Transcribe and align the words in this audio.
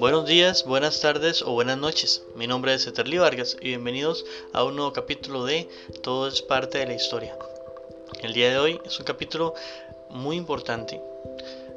Buenos 0.00 0.24
días, 0.24 0.64
buenas 0.64 1.02
tardes 1.02 1.42
o 1.42 1.52
buenas 1.52 1.76
noches. 1.76 2.24
Mi 2.34 2.46
nombre 2.46 2.72
es 2.72 2.86
Eterli 2.86 3.18
Vargas 3.18 3.58
y 3.60 3.68
bienvenidos 3.68 4.24
a 4.54 4.64
un 4.64 4.74
nuevo 4.74 4.94
capítulo 4.94 5.44
de 5.44 5.68
Todo 6.02 6.26
es 6.26 6.40
parte 6.40 6.78
de 6.78 6.86
la 6.86 6.94
historia. 6.94 7.36
El 8.22 8.32
día 8.32 8.48
de 8.48 8.58
hoy 8.58 8.80
es 8.86 8.98
un 8.98 9.04
capítulo 9.04 9.52
muy 10.08 10.36
importante 10.36 11.02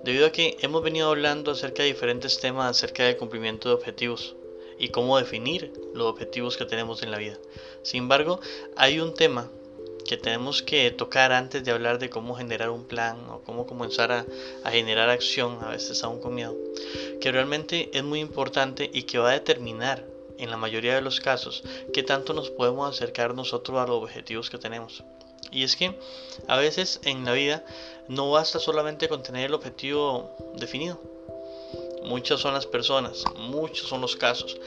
debido 0.05 0.25
a 0.25 0.32
que 0.32 0.55
hemos 0.61 0.82
venido 0.82 1.09
hablando 1.09 1.51
acerca 1.51 1.83
de 1.83 1.89
diferentes 1.89 2.39
temas 2.39 2.70
acerca 2.70 3.04
del 3.04 3.18
cumplimiento 3.18 3.68
de 3.68 3.75
objetivos 3.75 4.37
y 4.79 4.87
cómo 4.87 5.18
definir 5.18 5.74
los 5.93 6.07
objetivos 6.07 6.55
que 6.55 6.64
tenemos 6.64 7.04
en 7.04 7.11
la 7.11 7.18
vida. 7.18 7.37
Sin 7.82 8.04
embargo, 8.04 8.39
hay 8.78 9.01
un 9.01 9.14
tema 9.14 9.51
que 10.14 10.18
tenemos 10.18 10.61
que 10.61 10.91
tocar 10.91 11.32
antes 11.32 11.64
de 11.64 11.71
hablar 11.71 11.98
de 11.98 12.11
cómo 12.11 12.36
generar 12.36 12.70
un 12.70 12.86
plan 12.86 13.18
o 13.32 13.41
cómo 13.41 13.66
comenzar 13.66 14.11
a, 14.11 14.25
generar 14.70 15.09
acción, 15.09 15.57
a 15.64 15.70
veces 15.70 16.04
aún 16.04 16.21
con 16.21 16.36
miedo, 16.36 16.56
que 17.20 17.32
realmente 17.32 17.89
es 17.92 18.04
muy 18.04 18.20
importante 18.20 18.92
y 18.93 19.04
que 19.04 19.18
va 19.18 19.32
a 19.32 19.34
determinar 19.34 20.06
en 20.37 20.51
la 20.51 20.57
mayoría 20.57 20.93
de 20.93 21.01
los 21.01 21.20
casos 21.20 21.64
qué 21.93 22.04
tanto 22.04 22.36
nos 22.36 22.51
podemos 22.51 22.96
acercar 22.96 23.34
nosotros 23.34 23.79
a 23.79 23.87
los 23.87 24.04
objetivos 24.04 24.51
que 24.51 24.60
tenemos. 24.60 25.04
Y 25.51 25.64
es 25.64 25.75
que 25.75 25.97
a 26.48 26.57
veces 26.57 27.00
en 27.06 27.25
la 27.25 27.34
vida 27.34 27.65
no 28.07 28.29
basta 28.29 28.59
solamente 28.59 29.09
con 29.09 29.23
tener 29.23 29.48
el 29.48 29.56
objetivo 29.56 30.29
definido. 30.57 31.01
Muchas 32.03 32.39
son 32.39 32.53
las 32.53 32.67
personas, 32.67 33.23
muchos 33.36 33.88
son 33.88 34.02
los 34.02 34.16
casos 34.16 34.59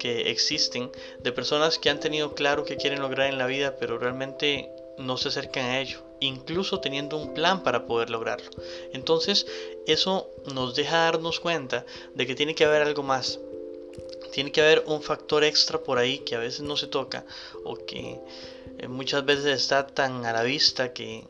que 0.00 0.32
existen 0.32 0.90
de 1.20 1.30
personas 1.30 1.78
que 1.78 1.90
han 1.90 2.00
tenido 2.00 2.34
claro 2.34 2.64
que 2.64 2.76
quieren 2.76 3.00
lograr 3.00 3.28
en 3.28 3.38
la 3.38 3.46
vida, 3.46 3.76
pero 3.78 3.98
realmente 3.98 4.68
no 5.00 5.16
se 5.16 5.28
acercan 5.28 5.64
a 5.64 5.80
ello, 5.80 6.02
incluso 6.20 6.80
teniendo 6.80 7.16
un 7.16 7.34
plan 7.34 7.62
para 7.62 7.86
poder 7.86 8.10
lograrlo. 8.10 8.50
Entonces, 8.92 9.46
eso 9.86 10.28
nos 10.54 10.74
deja 10.74 11.04
darnos 11.04 11.40
cuenta 11.40 11.84
de 12.14 12.26
que 12.26 12.34
tiene 12.34 12.54
que 12.54 12.64
haber 12.64 12.82
algo 12.82 13.02
más. 13.02 13.38
Tiene 14.32 14.52
que 14.52 14.60
haber 14.60 14.84
un 14.86 15.02
factor 15.02 15.42
extra 15.42 15.80
por 15.80 15.98
ahí 15.98 16.18
que 16.18 16.36
a 16.36 16.38
veces 16.38 16.60
no 16.60 16.76
se 16.76 16.86
toca 16.86 17.24
o 17.64 17.74
que 17.74 18.20
eh, 18.78 18.88
muchas 18.88 19.24
veces 19.24 19.46
está 19.46 19.86
tan 19.86 20.24
a 20.24 20.32
la 20.32 20.44
vista 20.44 20.92
que, 20.92 21.24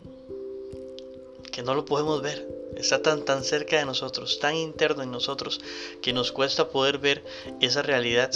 que 1.51 1.63
no 1.63 1.75
lo 1.75 1.85
podemos 1.85 2.21
ver. 2.21 2.47
Está 2.77 3.01
tan, 3.03 3.25
tan 3.25 3.43
cerca 3.43 3.79
de 3.79 3.85
nosotros, 3.85 4.39
tan 4.39 4.55
interno 4.55 5.03
en 5.03 5.11
nosotros, 5.11 5.61
que 6.03 6.13
nos 6.13 6.33
cuesta 6.33 6.69
poder 6.69 6.99
ver 6.99 7.25
esa 7.61 7.83
realidad 7.83 8.33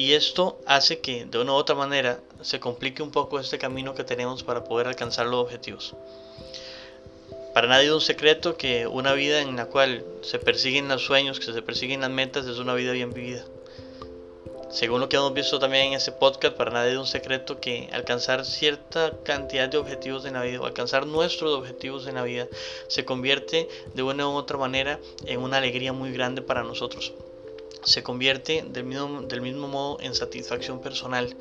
y 0.00 0.14
esto 0.14 0.58
hace 0.66 1.00
que 1.00 1.26
de 1.26 1.38
una 1.38 1.52
u 1.52 1.56
otra 1.56 1.74
manera 1.74 2.22
se 2.42 2.60
complique 2.60 3.02
un 3.02 3.10
poco 3.10 3.38
este 3.38 3.58
camino 3.58 3.94
que 3.94 4.04
tenemos 4.04 4.42
para 4.42 4.64
poder 4.64 4.86
alcanzar 4.86 5.26
los 5.26 5.44
objetivos. 5.44 5.94
Para 7.54 7.66
nadie 7.66 7.86
es 7.86 7.92
un 7.92 8.00
secreto 8.00 8.56
que 8.56 8.86
una 8.86 9.12
vida 9.12 9.40
en 9.40 9.56
la 9.56 9.66
cual 9.66 10.04
se 10.22 10.38
persiguen 10.38 10.88
los 10.88 11.04
sueños, 11.04 11.40
que 11.40 11.52
se 11.52 11.62
persiguen 11.62 12.00
las 12.00 12.10
metas, 12.10 12.46
es 12.46 12.58
una 12.58 12.74
vida 12.74 12.92
bien 12.92 13.12
vivida. 13.12 13.44
Según 14.70 15.00
lo 15.00 15.08
que 15.08 15.16
hemos 15.16 15.34
visto 15.34 15.58
también 15.58 15.88
en 15.88 15.92
este 15.94 16.12
podcast, 16.12 16.56
para 16.56 16.70
nadie 16.70 16.92
es 16.92 16.98
un 16.98 17.06
secreto 17.06 17.58
que 17.60 17.88
alcanzar 17.92 18.44
cierta 18.44 19.12
cantidad 19.24 19.68
de 19.68 19.78
objetivos 19.78 20.24
en 20.26 20.34
la 20.34 20.42
vida, 20.42 20.60
o 20.60 20.66
alcanzar 20.66 21.06
nuestros 21.06 21.52
objetivos 21.58 22.06
en 22.06 22.14
la 22.14 22.22
vida, 22.22 22.46
se 22.86 23.04
convierte 23.04 23.68
de 23.94 24.02
una 24.04 24.28
u 24.28 24.32
otra 24.32 24.58
manera 24.58 25.00
en 25.26 25.40
una 25.40 25.56
alegría 25.56 25.92
muy 25.92 26.12
grande 26.12 26.42
para 26.42 26.62
nosotros 26.62 27.12
se 27.82 28.02
convierte 28.02 28.64
del 28.68 28.84
mismo, 28.84 29.22
del 29.22 29.40
mismo 29.40 29.68
modo 29.68 30.00
en 30.00 30.14
satisfacción 30.14 30.80
personal, 30.80 31.34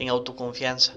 en 0.00 0.08
autoconfianza, 0.08 0.94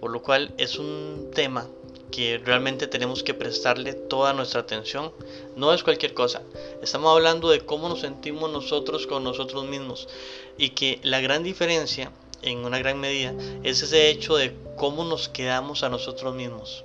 por 0.00 0.10
lo 0.10 0.22
cual 0.22 0.54
es 0.56 0.78
un 0.78 1.30
tema 1.34 1.68
que 2.10 2.38
realmente 2.38 2.86
tenemos 2.86 3.22
que 3.22 3.34
prestarle 3.34 3.92
toda 3.92 4.32
nuestra 4.32 4.60
atención. 4.60 5.12
No 5.56 5.74
es 5.74 5.82
cualquier 5.82 6.14
cosa. 6.14 6.42
Estamos 6.80 7.14
hablando 7.14 7.50
de 7.50 7.60
cómo 7.60 7.88
nos 7.88 8.00
sentimos 8.00 8.50
nosotros 8.50 9.06
con 9.06 9.24
nosotros 9.24 9.66
mismos 9.66 10.08
y 10.56 10.70
que 10.70 11.00
la 11.02 11.20
gran 11.20 11.42
diferencia, 11.42 12.12
en 12.42 12.64
una 12.64 12.78
gran 12.78 13.00
medida, 13.00 13.34
es 13.64 13.82
ese 13.82 14.08
hecho 14.08 14.36
de 14.36 14.56
cómo 14.76 15.04
nos 15.04 15.28
quedamos 15.28 15.82
a 15.82 15.88
nosotros 15.88 16.34
mismos. 16.34 16.84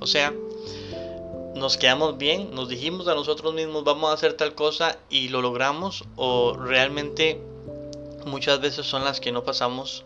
O 0.00 0.06
sea, 0.06 0.34
nos 1.54 1.76
quedamos 1.76 2.18
bien, 2.18 2.52
nos 2.52 2.68
dijimos 2.68 3.06
a 3.06 3.14
nosotros 3.14 3.54
mismos 3.54 3.84
vamos 3.84 4.10
a 4.10 4.14
hacer 4.14 4.34
tal 4.34 4.54
cosa 4.54 4.98
y 5.08 5.28
lo 5.28 5.40
logramos 5.40 6.04
o 6.16 6.56
realmente 6.56 7.40
muchas 8.26 8.60
veces 8.60 8.86
son 8.86 9.04
las 9.04 9.20
que 9.20 9.30
no 9.30 9.44
pasamos 9.44 10.04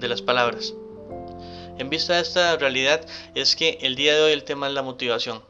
de 0.00 0.08
las 0.08 0.22
palabras. 0.22 0.74
En 1.78 1.88
vista 1.88 2.14
de 2.14 2.22
esta 2.22 2.56
realidad 2.56 3.06
es 3.34 3.56
que 3.56 3.78
el 3.82 3.96
día 3.96 4.14
de 4.14 4.22
hoy 4.22 4.32
el 4.32 4.44
tema 4.44 4.68
es 4.68 4.74
la 4.74 4.82
motivación. 4.82 5.42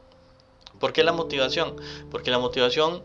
¿Por 0.79 0.93
qué 0.93 1.03
la 1.03 1.11
motivación? 1.11 1.75
Porque 2.09 2.31
la 2.31 2.39
motivación 2.39 3.03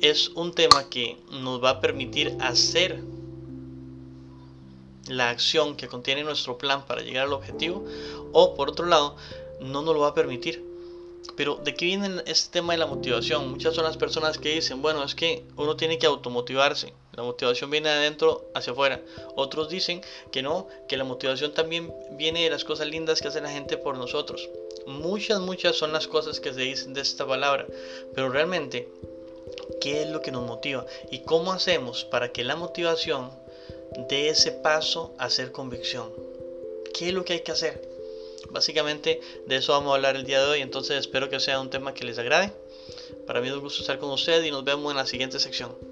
es 0.00 0.28
un 0.30 0.52
tema 0.54 0.88
que 0.88 1.18
nos 1.30 1.62
va 1.62 1.70
a 1.70 1.80
permitir 1.80 2.36
hacer 2.40 3.00
la 5.08 5.30
acción 5.30 5.76
que 5.76 5.88
contiene 5.88 6.22
nuestro 6.22 6.56
plan 6.56 6.86
para 6.86 7.02
llegar 7.02 7.26
al 7.26 7.32
objetivo 7.32 7.84
o 8.32 8.54
por 8.54 8.70
otro 8.70 8.86
lado 8.86 9.16
no 9.60 9.82
nos 9.82 9.94
lo 9.94 10.00
va 10.00 10.08
a 10.08 10.14
permitir 10.14 10.70
pero 11.36 11.56
¿de 11.56 11.74
qué 11.74 11.86
viene 11.86 12.22
este 12.26 12.50
tema 12.58 12.72
de 12.72 12.78
la 12.78 12.86
motivación? 12.86 13.50
Muchas 13.50 13.74
son 13.74 13.84
las 13.84 13.96
personas 13.96 14.38
que 14.38 14.54
dicen, 14.54 14.82
bueno, 14.82 15.02
es 15.02 15.14
que 15.14 15.44
uno 15.56 15.76
tiene 15.76 15.98
que 15.98 16.06
automotivarse. 16.06 16.92
La 17.14 17.24
motivación 17.24 17.70
viene 17.70 17.88
de 17.88 17.96
adentro 17.96 18.50
hacia 18.54 18.72
afuera. 18.72 19.00
Otros 19.34 19.68
dicen 19.68 20.00
que 20.30 20.42
no, 20.42 20.68
que 20.88 20.96
la 20.96 21.04
motivación 21.04 21.52
también 21.52 21.92
viene 22.12 22.44
de 22.44 22.50
las 22.50 22.64
cosas 22.64 22.86
lindas 22.86 23.20
que 23.20 23.28
hace 23.28 23.40
la 23.40 23.50
gente 23.50 23.76
por 23.76 23.96
nosotros. 23.96 24.48
Muchas, 24.86 25.40
muchas 25.40 25.76
son 25.76 25.92
las 25.92 26.06
cosas 26.06 26.38
que 26.38 26.54
se 26.54 26.60
dicen 26.60 26.94
de 26.94 27.00
esta 27.00 27.26
palabra. 27.26 27.66
Pero 28.14 28.30
realmente, 28.30 28.88
¿qué 29.80 30.02
es 30.02 30.08
lo 30.08 30.22
que 30.22 30.30
nos 30.30 30.46
motiva? 30.46 30.86
¿Y 31.10 31.20
cómo 31.20 31.52
hacemos 31.52 32.04
para 32.04 32.30
que 32.30 32.44
la 32.44 32.54
motivación 32.54 33.30
dé 34.08 34.28
ese 34.28 34.52
paso 34.52 35.12
a 35.18 35.30
ser 35.30 35.50
convicción? 35.50 36.12
¿Qué 36.94 37.08
es 37.08 37.14
lo 37.14 37.24
que 37.24 37.34
hay 37.34 37.40
que 37.40 37.52
hacer? 37.52 37.88
Básicamente 38.50 39.20
de 39.46 39.56
eso 39.56 39.72
vamos 39.72 39.92
a 39.92 39.96
hablar 39.96 40.16
el 40.16 40.24
día 40.24 40.40
de 40.40 40.50
hoy, 40.50 40.60
entonces 40.60 40.98
espero 40.98 41.28
que 41.28 41.40
sea 41.40 41.60
un 41.60 41.70
tema 41.70 41.94
que 41.94 42.04
les 42.04 42.18
agrade. 42.18 42.52
Para 43.26 43.40
mí 43.40 43.48
es 43.48 43.54
un 43.54 43.60
gusto 43.60 43.82
estar 43.82 43.98
con 43.98 44.10
ustedes 44.10 44.44
y 44.46 44.50
nos 44.50 44.64
vemos 44.64 44.90
en 44.90 44.96
la 44.96 45.06
siguiente 45.06 45.38
sección. 45.38 45.89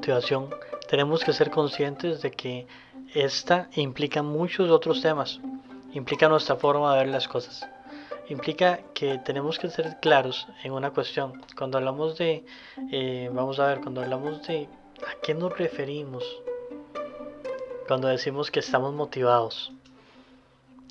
Motivación, 0.00 0.48
tenemos 0.88 1.22
que 1.22 1.34
ser 1.34 1.50
conscientes 1.50 2.22
de 2.22 2.30
que 2.30 2.66
esta 3.14 3.68
implica 3.74 4.22
muchos 4.22 4.70
otros 4.70 5.02
temas, 5.02 5.40
implica 5.92 6.26
nuestra 6.26 6.56
forma 6.56 6.92
de 6.94 7.00
ver 7.00 7.08
las 7.08 7.28
cosas 7.28 7.68
implica 8.30 8.78
que 8.94 9.18
tenemos 9.18 9.58
que 9.58 9.68
ser 9.68 9.98
claros 10.00 10.46
en 10.62 10.70
una 10.72 10.92
cuestión. 10.92 11.42
Cuando 11.58 11.78
hablamos 11.78 12.16
de, 12.16 12.44
eh, 12.92 13.28
vamos 13.32 13.58
a 13.58 13.66
ver, 13.66 13.80
cuando 13.80 14.00
hablamos 14.02 14.46
de 14.46 14.68
a 15.04 15.20
qué 15.20 15.34
nos 15.34 15.56
referimos, 15.58 16.24
cuando 17.88 18.06
decimos 18.06 18.50
que 18.52 18.60
estamos 18.60 18.94
motivados. 18.94 19.72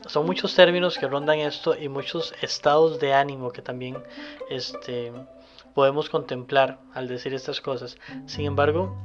Son 0.08 0.26
muchos 0.26 0.54
términos 0.54 0.98
que 0.98 1.08
rondan 1.08 1.40
esto 1.40 1.76
y 1.78 1.88
muchos 1.88 2.34
estados 2.42 3.00
de 3.00 3.14
ánimo 3.14 3.52
que 3.52 3.62
también 3.62 4.04
este, 4.50 5.14
podemos 5.74 6.10
contemplar 6.10 6.80
al 6.94 7.08
decir 7.08 7.34
estas 7.34 7.62
cosas. 7.62 7.98
Sin 8.26 8.46
embargo, 8.46 8.96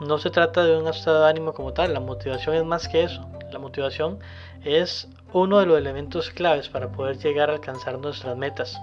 no 0.00 0.18
se 0.18 0.30
trata 0.30 0.64
de 0.64 0.76
un 0.76 0.88
estado 0.88 1.22
de 1.22 1.30
ánimo 1.30 1.54
como 1.54 1.72
tal, 1.72 1.94
la 1.94 2.00
motivación 2.00 2.56
es 2.56 2.64
más 2.64 2.88
que 2.88 3.04
eso. 3.04 3.26
La 3.52 3.58
motivación 3.58 4.18
es 4.64 5.08
uno 5.32 5.58
de 5.58 5.66
los 5.66 5.78
elementos 5.78 6.30
claves 6.30 6.68
para 6.68 6.90
poder 6.90 7.18
llegar 7.18 7.50
a 7.50 7.54
alcanzar 7.54 7.98
nuestras 7.98 8.36
metas, 8.36 8.80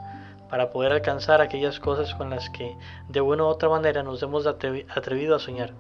para 0.49 0.69
poder 0.69 0.91
alcanzar 0.91 1.41
aquellas 1.41 1.79
cosas 1.79 2.13
con 2.15 2.29
las 2.29 2.49
que 2.49 2.75
de 3.09 3.21
una 3.21 3.43
u 3.43 3.47
otra 3.47 3.69
manera 3.69 4.03
nos 4.03 4.21
hemos 4.23 4.45
atrevido 4.47 5.35
a 5.35 5.39
soñar. 5.39 5.73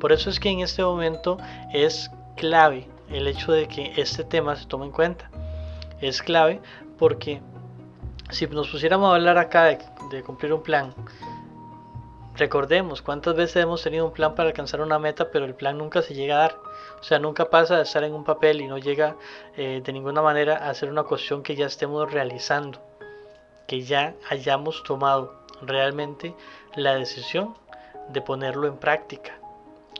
Por 0.00 0.12
eso 0.12 0.30
es 0.30 0.40
que 0.40 0.50
en 0.50 0.60
este 0.60 0.82
momento 0.82 1.38
es 1.72 2.10
clave 2.36 2.88
el 3.10 3.26
hecho 3.26 3.52
de 3.52 3.68
que 3.68 3.92
este 3.96 4.24
tema 4.24 4.56
se 4.56 4.66
tome 4.66 4.86
en 4.86 4.92
cuenta. 4.92 5.30
Es 6.00 6.22
clave 6.22 6.60
porque 6.98 7.40
si 8.30 8.46
nos 8.46 8.68
pusiéramos 8.68 9.10
a 9.10 9.14
hablar 9.16 9.38
acá 9.38 9.64
de, 9.64 9.78
de 10.14 10.22
cumplir 10.22 10.52
un 10.52 10.62
plan, 10.62 10.94
recordemos 12.36 13.02
cuántas 13.02 13.34
veces 13.34 13.62
hemos 13.62 13.82
tenido 13.82 14.06
un 14.06 14.12
plan 14.12 14.34
para 14.34 14.48
alcanzar 14.48 14.80
una 14.80 14.98
meta, 14.98 15.30
pero 15.30 15.44
el 15.44 15.54
plan 15.54 15.78
nunca 15.78 16.02
se 16.02 16.14
llega 16.14 16.36
a 16.36 16.38
dar. 16.38 16.58
O 17.00 17.02
sea, 17.02 17.18
nunca 17.18 17.50
pasa 17.50 17.76
de 17.76 17.82
estar 17.82 18.02
en 18.04 18.14
un 18.14 18.24
papel 18.24 18.60
y 18.60 18.66
no 18.66 18.78
llega 18.78 19.16
eh, 19.56 19.82
de 19.84 19.92
ninguna 19.92 20.22
manera 20.22 20.56
a 20.56 20.74
ser 20.74 20.90
una 20.90 21.04
cuestión 21.04 21.42
que 21.42 21.54
ya 21.54 21.66
estemos 21.66 22.10
realizando, 22.10 22.80
que 23.66 23.82
ya 23.82 24.14
hayamos 24.28 24.82
tomado 24.84 25.34
realmente 25.62 26.34
la 26.74 26.94
decisión 26.94 27.54
de 28.08 28.20
ponerlo 28.20 28.66
en 28.66 28.76
práctica. 28.76 29.38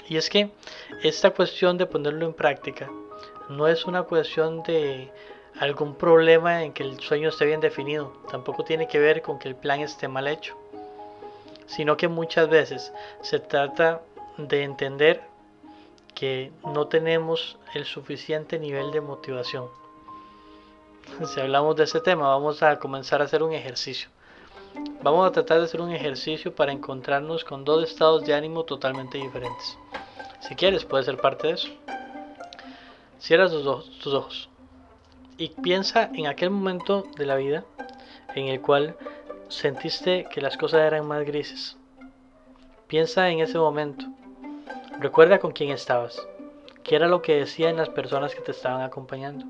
Y 0.09 0.17
es 0.17 0.29
que 0.29 0.51
esta 1.03 1.31
cuestión 1.31 1.79
de 1.79 1.87
ponerlo 1.87 2.27
en 2.27 2.35
práctica 2.35 2.91
no 3.49 3.69
es 3.69 3.85
una 3.87 4.03
cuestión 4.03 4.63
de 4.63 5.11
algún 5.59 5.95
problema 5.95 6.65
en 6.65 6.73
que 6.73 6.83
el 6.83 7.01
sueño 7.01 7.29
esté 7.29 7.47
bien 7.47 7.61
definido, 7.61 8.13
tampoco 8.31 8.65
tiene 8.65 8.89
que 8.89 8.99
ver 8.99 9.23
con 9.23 9.39
que 9.39 9.49
el 9.49 9.55
plan 9.55 9.81
esté 9.81 10.09
mal 10.09 10.27
hecho, 10.27 10.57
sino 11.67 11.97
que 11.97 12.09
muchas 12.09 12.49
veces 12.49 12.93
se 13.23 13.39
trata 13.39 14.03
de 14.37 14.65
entender 14.65 15.23
que 16.15 16.53
no 16.65 16.87
tenemos 16.89 17.57
el 17.75 17.85
suficiente 17.85 18.59
nivel 18.59 18.91
de 18.91 19.01
motivación. 19.01 19.69
Si 21.27 21.39
hablamos 21.39 21.77
de 21.77 21.85
ese 21.85 22.01
tema, 22.01 22.29
vamos 22.29 22.63
a 22.63 22.79
comenzar 22.79 23.21
a 23.21 23.25
hacer 23.25 23.43
un 23.43 23.53
ejercicio. 23.53 24.09
Vamos 25.03 25.29
a 25.29 25.33
tratar 25.33 25.59
de 25.59 25.65
hacer 25.65 25.81
un 25.81 25.93
ejercicio 25.93 26.55
para 26.55 26.73
encontrarnos 26.73 27.45
con 27.45 27.65
dos 27.65 27.85
estados 27.85 28.25
de 28.25 28.35
ánimo 28.35 28.65
totalmente 28.65 29.19
diferentes. 29.19 29.79
Si 30.41 30.57
quieres, 30.57 30.85
puedes 30.85 31.07
ser 31.07 31.19
parte 31.19 31.49
de 31.49 31.53
eso. 31.53 31.69
Cierra 33.19 33.49
tus 33.49 33.67
ojos, 33.67 33.91
tus 33.99 34.15
ojos 34.15 34.49
y 35.37 35.49
piensa 35.49 36.11
en 36.15 36.27
aquel 36.27 36.51
momento 36.51 37.05
de 37.17 37.27
la 37.27 37.37
vida 37.37 37.65
en 38.35 38.49
el 38.49 38.61
cual 38.61 38.97
sentiste 39.49 40.27
que 40.31 40.41
las 40.41 40.57
cosas 40.57 40.83
eran 40.83 41.07
más 41.07 41.25
grises. 41.25 41.77
Piensa 42.87 43.29
en 43.31 43.41
ese 43.41 43.59
momento. 43.59 44.05
Recuerda 45.01 45.39
con 45.39 45.53
quién 45.53 45.71
estabas. 45.71 46.21
¿Qué 46.83 46.97
era 46.97 47.09
lo 47.09 47.23
que 47.23 47.37
decían 47.37 47.77
las 47.77 47.89
personas 47.89 48.35
que 48.35 48.43
te 48.43 48.51
estaban 48.51 48.83
acompañando? 48.83 49.47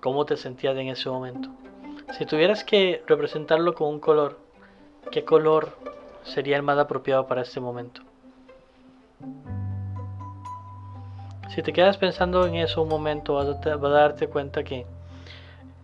¿Cómo 0.00 0.24
te 0.24 0.36
sentías 0.36 0.76
en 0.76 0.88
ese 0.88 1.08
momento? 1.08 1.50
Si 2.16 2.24
tuvieras 2.24 2.64
que 2.64 3.02
representarlo 3.06 3.74
con 3.74 3.88
un 3.88 4.00
color, 4.00 4.38
¿qué 5.10 5.24
color 5.24 5.76
sería 6.22 6.56
el 6.56 6.62
más 6.62 6.78
apropiado 6.78 7.26
para 7.26 7.42
este 7.42 7.60
momento? 7.60 8.02
Si 11.48 11.62
te 11.62 11.72
quedas 11.72 11.96
pensando 11.96 12.46
en 12.46 12.56
eso 12.56 12.82
un 12.82 12.90
momento, 12.90 13.34
vas 13.34 13.48
a, 13.48 13.76
darte 13.76 14.28
cuenta 14.28 14.62
que 14.64 14.84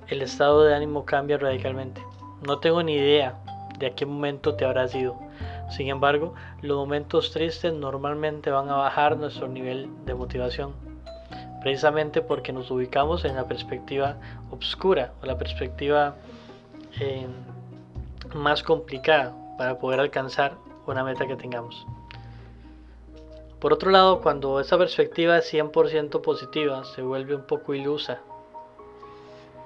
el 0.09 0.21
estado 0.21 0.63
de 0.65 0.75
ánimo 0.75 1.07
cambia 1.07 1.39
radicalmente. 1.39 2.03
No 2.47 2.59
tengo 2.59 2.83
ni 2.83 2.93
idea 2.93 3.39
de 3.79 3.87
a 3.87 3.95
qué 3.95 4.05
momento 4.05 4.55
te 4.55 4.67
habrás 4.67 4.95
ido. 4.95 5.17
Sin 5.71 5.89
embargo, 5.89 6.35
los 6.61 6.77
momentos 6.77 7.33
tristes 7.33 7.73
normalmente 7.73 8.51
van 8.51 8.69
a 8.69 8.77
bajar 8.77 9.17
nuestro 9.17 9.49
nivel 9.49 9.89
de 10.05 10.15
motivación, 10.15 10.75
precisamente 11.63 12.21
porque 12.21 12.53
nos 12.53 12.71
ubicamos 12.71 13.25
en 13.25 13.35
la 13.35 13.49
perspectiva 13.49 14.17
oscura 14.51 15.13
o 15.23 15.27
la 15.27 15.39
perspectiva 15.39 16.17
eh, 17.01 17.27
más 18.35 18.63
complicada 18.63 19.35
para 19.57 19.79
poder 19.79 20.01
alcanzar 20.01 20.53
una 20.87 21.03
meta 21.03 21.27
que 21.27 21.37
tengamos. 21.37 21.87
Por 23.65 23.73
otro 23.73 23.91
lado, 23.91 24.21
cuando 24.21 24.61
esa 24.61 24.77
perspectiva 24.77 25.39
es 25.39 25.51
100% 25.51 26.21
positiva, 26.21 26.85
se 26.85 27.01
vuelve 27.01 27.35
un 27.35 27.47
poco 27.47 27.73
ilusa 27.73 28.21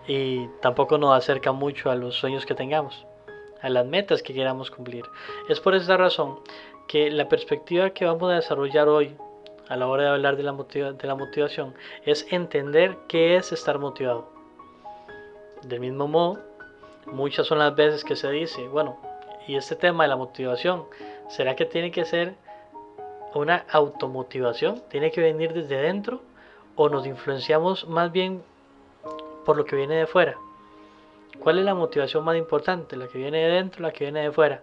y 0.06 0.47
tampoco 0.62 0.99
nos 0.99 1.19
acerca 1.19 1.50
mucho 1.50 1.91
a 1.91 1.97
los 1.97 2.15
sueños 2.15 2.47
que 2.47 2.55
tengamos, 2.55 3.05
a 3.61 3.69
las 3.69 3.85
metas 3.87 4.23
que 4.23 4.33
queramos 4.33 4.71
cumplir. 4.71 5.05
Es 5.49 5.59
por 5.59 5.75
esta 5.75 5.97
razón 5.97 6.39
que 6.87 7.11
la 7.11 7.29
perspectiva 7.29 7.91
que 7.91 8.05
vamos 8.05 8.31
a 8.31 8.37
desarrollar 8.37 8.87
hoy 8.87 9.17
a 9.69 9.75
la 9.75 9.89
hora 9.89 10.05
de 10.05 10.11
hablar 10.11 10.37
de 10.37 10.44
la, 10.44 10.53
de 10.53 11.06
la 11.09 11.15
motivación 11.17 11.75
es 12.06 12.25
entender 12.33 12.97
qué 13.09 13.35
es 13.35 13.51
estar 13.51 13.81
motivado. 13.81 14.31
Del 15.65 15.81
mismo 15.81 16.06
modo, 16.06 16.39
muchas 17.06 17.49
son 17.49 17.59
las 17.59 17.75
veces 17.75 18.05
que 18.05 18.15
se 18.15 18.31
dice, 18.31 18.69
bueno, 18.69 18.97
y 19.49 19.56
este 19.56 19.75
tema 19.75 20.05
de 20.05 20.09
la 20.11 20.17
motivación, 20.17 20.85
¿será 21.29 21.56
que 21.56 21.65
tiene 21.65 21.91
que 21.91 22.05
ser 22.05 22.37
una 23.35 23.65
automotivación, 23.71 24.83
tiene 24.91 25.11
que 25.11 25.21
venir 25.21 25.53
desde 25.53 25.77
dentro 25.77 26.23
o 26.77 26.89
nos 26.89 27.07
influenciamos 27.07 27.89
más 27.89 28.13
bien 28.13 28.43
por 29.45 29.57
lo 29.57 29.65
que 29.65 29.77
viene 29.77 29.97
de 29.97 30.07
fuera. 30.07 30.37
¿Cuál 31.39 31.59
es 31.59 31.65
la 31.65 31.75
motivación 31.75 32.25
más 32.25 32.37
importante? 32.37 32.97
¿La 32.97 33.09
que 33.09 33.19
viene 33.19 33.39
de 33.39 33.55
dentro 33.55 33.81
o 33.81 33.83
la 33.83 33.93
que 33.93 34.05
viene 34.05 34.23
de 34.23 34.33
fuera? 34.33 34.63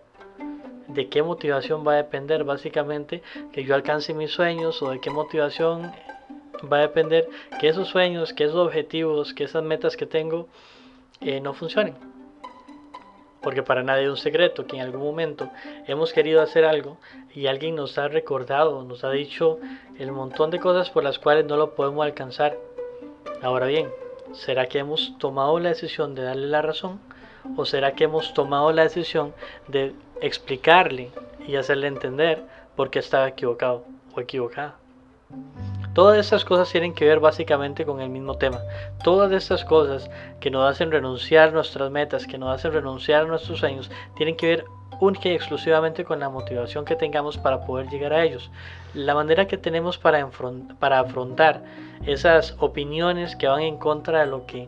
¿De 0.88 1.10
qué 1.10 1.24
motivación 1.24 1.86
va 1.86 1.94
a 1.94 1.98
depender 1.98 2.44
básicamente 2.44 3.22
que 3.52 3.64
yo 3.64 3.76
alcance 3.76 4.14
mis 4.14 4.32
sueños 4.32 4.82
o 4.82 4.92
de 4.92 5.00
qué 5.00 5.10
motivación 5.10 5.92
va 6.72 6.78
a 6.78 6.82
depender 6.82 7.28
que 7.60 7.70
esos 7.70 7.88
sueños, 7.88 8.34
que 8.34 8.46
esos 8.46 8.58
objetivos, 8.58 9.34
que 9.34 9.46
esas 9.46 9.64
metas 9.64 9.98
que 9.98 10.06
tengo 10.06 10.48
eh, 11.22 11.40
no 11.42 11.54
funcionen? 11.54 12.15
Porque 13.46 13.62
para 13.62 13.84
nadie 13.84 14.06
es 14.06 14.10
un 14.10 14.18
secreto 14.18 14.66
que 14.66 14.78
en 14.78 14.82
algún 14.82 15.04
momento 15.04 15.52
hemos 15.86 16.14
querido 16.14 16.42
hacer 16.42 16.66
algo 16.66 16.98
y 17.32 17.46
alguien 17.46 17.76
nos 17.76 17.96
ha 18.00 18.08
recordado, 18.08 18.82
nos 18.82 19.04
ha 19.04 19.12
dicho 19.12 19.60
el 20.00 20.12
montón 20.12 20.50
de 20.50 20.60
cosas 20.60 20.90
por 20.90 21.04
las 21.04 21.20
cuales 21.20 21.46
no 21.46 21.56
lo 21.56 21.76
podemos 21.76 22.04
alcanzar. 22.04 22.58
Ahora 23.44 23.68
bien, 23.68 23.88
¿será 24.34 24.66
que 24.66 24.80
hemos 24.80 25.16
tomado 25.20 25.60
la 25.60 25.70
decisión 25.70 26.16
de 26.16 26.24
darle 26.24 26.48
la 26.48 26.64
razón? 26.64 27.00
¿O 27.56 27.66
será 27.66 27.94
que 27.94 28.06
hemos 28.06 28.34
tomado 28.34 28.72
la 28.72 28.82
decisión 28.82 29.36
de 29.68 29.94
explicarle 30.22 31.12
y 31.48 31.56
hacerle 31.56 31.86
entender 31.86 32.42
por 32.76 32.90
qué 32.90 32.98
estaba 32.98 33.28
equivocado 33.28 33.86
o 34.16 34.22
equivocada? 34.22 34.74
Todas 35.96 36.18
estas 36.18 36.44
cosas 36.44 36.70
tienen 36.70 36.94
que 36.94 37.06
ver 37.06 37.22
básicamente 37.22 37.86
con 37.86 38.02
el 38.02 38.10
mismo 38.10 38.38
tema. 38.38 38.60
Todas 39.02 39.32
estas 39.32 39.64
cosas 39.64 40.12
que 40.42 40.52
nos 40.52 40.70
hacen 40.70 40.92
renunciar 40.92 41.54
nuestras 41.54 41.90
metas, 41.90 42.28
que 42.28 42.38
nos 42.38 42.54
hacen 42.54 42.74
renunciar 42.74 43.22
a 43.22 43.28
nuestros 43.28 43.60
sueños, 43.60 43.90
tienen 44.18 44.36
que 44.36 44.48
ver 44.48 44.66
única 45.00 45.30
y 45.30 45.32
exclusivamente 45.32 46.04
con 46.04 46.20
la 46.20 46.28
motivación 46.28 46.84
que 46.84 46.98
tengamos 46.98 47.38
para 47.38 47.66
poder 47.66 47.88
llegar 47.88 48.12
a 48.12 48.26
ellos. 48.26 48.52
La 48.94 49.16
manera 49.16 49.48
que 49.48 49.58
tenemos 49.58 49.98
para, 49.98 50.30
para 50.80 51.00
afrontar 51.00 51.64
esas 52.06 52.58
opiniones 52.60 53.38
que 53.38 53.48
van 53.48 53.62
en 53.62 53.78
contra 53.78 54.20
de 54.20 54.26
lo 54.26 54.46
que, 54.46 54.68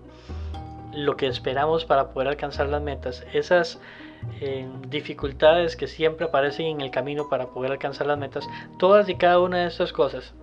lo 0.94 1.18
que 1.18 1.28
esperamos 1.28 1.84
para 1.84 2.14
poder 2.14 2.30
alcanzar 2.30 2.70
las 2.70 2.82
metas, 2.82 3.26
esas 3.34 3.82
eh, 4.40 4.66
dificultades 4.88 5.76
que 5.76 5.88
siempre 5.88 6.28
aparecen 6.28 6.68
en 6.68 6.80
el 6.80 6.90
camino 6.90 7.28
para 7.28 7.48
poder 7.48 7.74
alcanzar 7.74 8.08
las 8.08 8.18
metas, 8.18 8.48
todas 8.80 9.10
y 9.10 9.16
cada 9.16 9.42
una 9.42 9.58
de 9.58 9.68
estas 9.68 9.92
cosas 9.92 10.34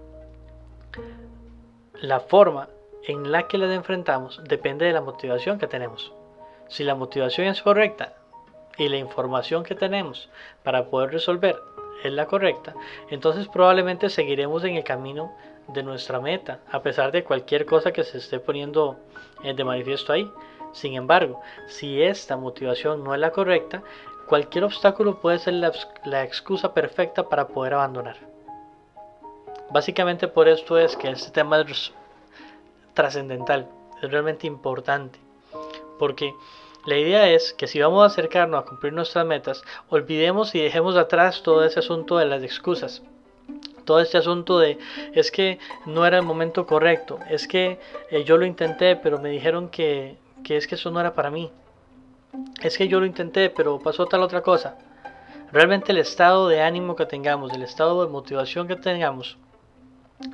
la 2.01 2.21
forma 2.21 2.69
en 3.07 3.31
la 3.31 3.47
que 3.47 3.59
las 3.59 3.71
enfrentamos 3.71 4.41
depende 4.45 4.87
de 4.87 4.93
la 4.93 5.01
motivación 5.01 5.59
que 5.59 5.67
tenemos. 5.67 6.13
Si 6.69 6.83
la 6.85 6.95
motivación 6.95 7.47
es 7.47 7.63
correcta 7.63 8.15
y 8.77 8.89
la 8.89 8.97
información 8.97 9.63
que 9.63 9.75
tenemos 9.75 10.29
para 10.63 10.87
poder 10.87 11.11
resolver 11.11 11.57
es 12.03 12.13
la 12.13 12.27
correcta, 12.27 12.75
entonces 13.11 13.49
probablemente 13.49 14.11
seguiremos 14.11 14.65
en 14.65 14.77
el 14.77 14.85
camino 14.85 15.33
de 15.69 15.83
nuestra 15.83 16.21
meta, 16.21 16.61
a 16.71 16.83
pesar 16.83 17.13
de 17.13 17.25
cualquier 17.25 17.65
cosa 17.65 17.93
que 17.93 18.05
se 18.05 18.19
esté 18.19 18.41
poniendo 18.41 18.97
eh, 19.43 19.55
de 19.55 19.65
manifiesto 19.65 20.13
ahí. 20.13 20.31
Sin 20.73 20.95
embargo, 20.95 21.41
si 21.69 22.03
esta 22.03 22.37
motivación 22.37 23.05
no 23.05 23.15
es 23.15 23.21
la 23.21 23.31
correcta, 23.31 23.83
cualquier 24.27 24.65
obstáculo 24.65 25.21
puede 25.21 25.39
ser 25.39 25.55
la, 25.55 25.73
la 26.05 26.25
excusa 26.25 26.75
perfecta 26.75 27.29
para 27.29 27.47
poder 27.49 27.75
abandonar. 27.75 28.34
Básicamente 29.71 30.29
por 30.29 30.49
esto 30.49 30.79
es 30.79 30.97
que 30.97 31.11
este 31.11 31.31
tema 31.31 31.61
es 31.61 31.93
trascendental, 32.95 33.69
es 34.03 34.11
realmente 34.11 34.47
importante, 34.47 35.19
porque 35.99 36.33
la 36.87 36.99
idea 36.99 37.29
es 37.29 37.55
que 37.55 37.67
si 37.67 37.81
vamos 37.81 38.03
a 38.03 38.07
acercarnos 38.07 38.61
a 38.61 38.67
cumplir 38.67 38.93
nuestras 38.93 39.25
metas, 39.25 39.65
olvidemos 39.89 40.55
y 40.55 40.61
dejemos 40.61 40.97
atrás 40.97 41.43
todo 41.43 41.65
ese 41.65 41.79
asunto 41.79 42.19
de 42.19 42.27
las 42.27 42.43
excusas. 42.43 43.03
Todo 43.87 44.01
este 44.01 44.19
asunto 44.19 44.59
de 44.59 44.79
es 45.13 45.31
que 45.31 45.59
no 45.87 46.07
era 46.07 46.19
el 46.19 46.25
momento 46.25 46.67
correcto, 46.67 47.19
es 47.31 47.49
que 47.49 47.79
eh, 48.11 48.25
yo 48.25 48.37
lo 48.37 48.45
intenté 48.47 48.97
pero 48.97 49.19
me 49.19 49.31
dijeron 49.31 49.69
que, 49.69 50.17
que 50.43 50.57
es 50.57 50.67
que 50.67 50.75
eso 50.75 50.91
no 50.91 51.01
era 51.01 51.15
para 51.15 51.31
mí. 51.31 51.51
Es 52.63 52.77
que 52.77 52.89
yo 52.89 53.01
lo 53.01 53.07
intenté 53.07 53.49
pero 53.51 53.79
pasó 53.79 54.07
tal 54.07 54.23
otra 54.23 54.43
cosa. 54.43 54.77
Realmente 55.53 55.93
el 55.93 55.99
estado 55.99 56.49
de 56.49 56.61
ánimo 56.61 56.97
que 56.97 57.07
tengamos, 57.07 57.53
el 57.53 57.63
estado 57.63 58.05
de 58.05 58.11
motivación 58.11 58.69
que 58.69 58.77
tengamos, 58.77 59.39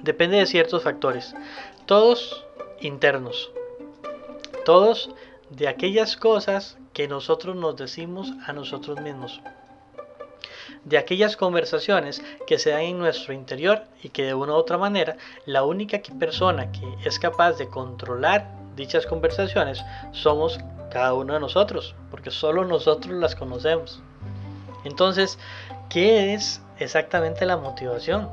depende 0.03 0.37
de 0.37 0.47
ciertos 0.47 0.83
factores, 0.83 1.35
todos 1.87 2.45
internos, 2.81 3.51
todos 4.65 5.11
de 5.51 5.69
aquellas 5.69 6.17
cosas 6.17 6.79
que 6.93 7.09
nosotros 7.09 7.57
nos 7.57 7.77
decimos 7.77 8.33
a 8.47 8.53
nosotros 8.53 9.01
mismos, 9.01 9.41
de 10.85 10.99
aquellas 10.99 11.37
conversaciones 11.37 12.23
que 12.47 12.59
se 12.59 12.71
dan 12.71 12.83
en 12.83 12.99
nuestro 12.99 13.33
interior 13.33 13.83
y 14.03 14.11
que 14.11 14.25
de 14.25 14.35
una 14.35 14.53
u 14.53 14.57
otra 14.57 14.79
manera 14.79 15.17
la 15.47 15.65
única 15.65 16.01
persona 16.19 16.73
que 16.73 16.87
es 17.05 17.19
capaz 17.19 17.53
de 17.53 17.69
controlar 17.69 18.49
dichas 18.77 19.07
conversaciones 19.07 19.85
somos 20.13 20.59
cada 20.91 21.15
uno 21.15 21.35
de 21.35 21.41
nosotros, 21.41 21.95
porque 22.11 22.31
solo 22.31 22.65
nosotros 22.65 23.15
las 23.15 23.37
conocemos. 23.37 24.03
Entonces, 24.85 25.39
¿qué 25.89 26.35
es 26.35 26.63
exactamente 26.79 27.47
la 27.47 27.57
motivación? 27.57 28.29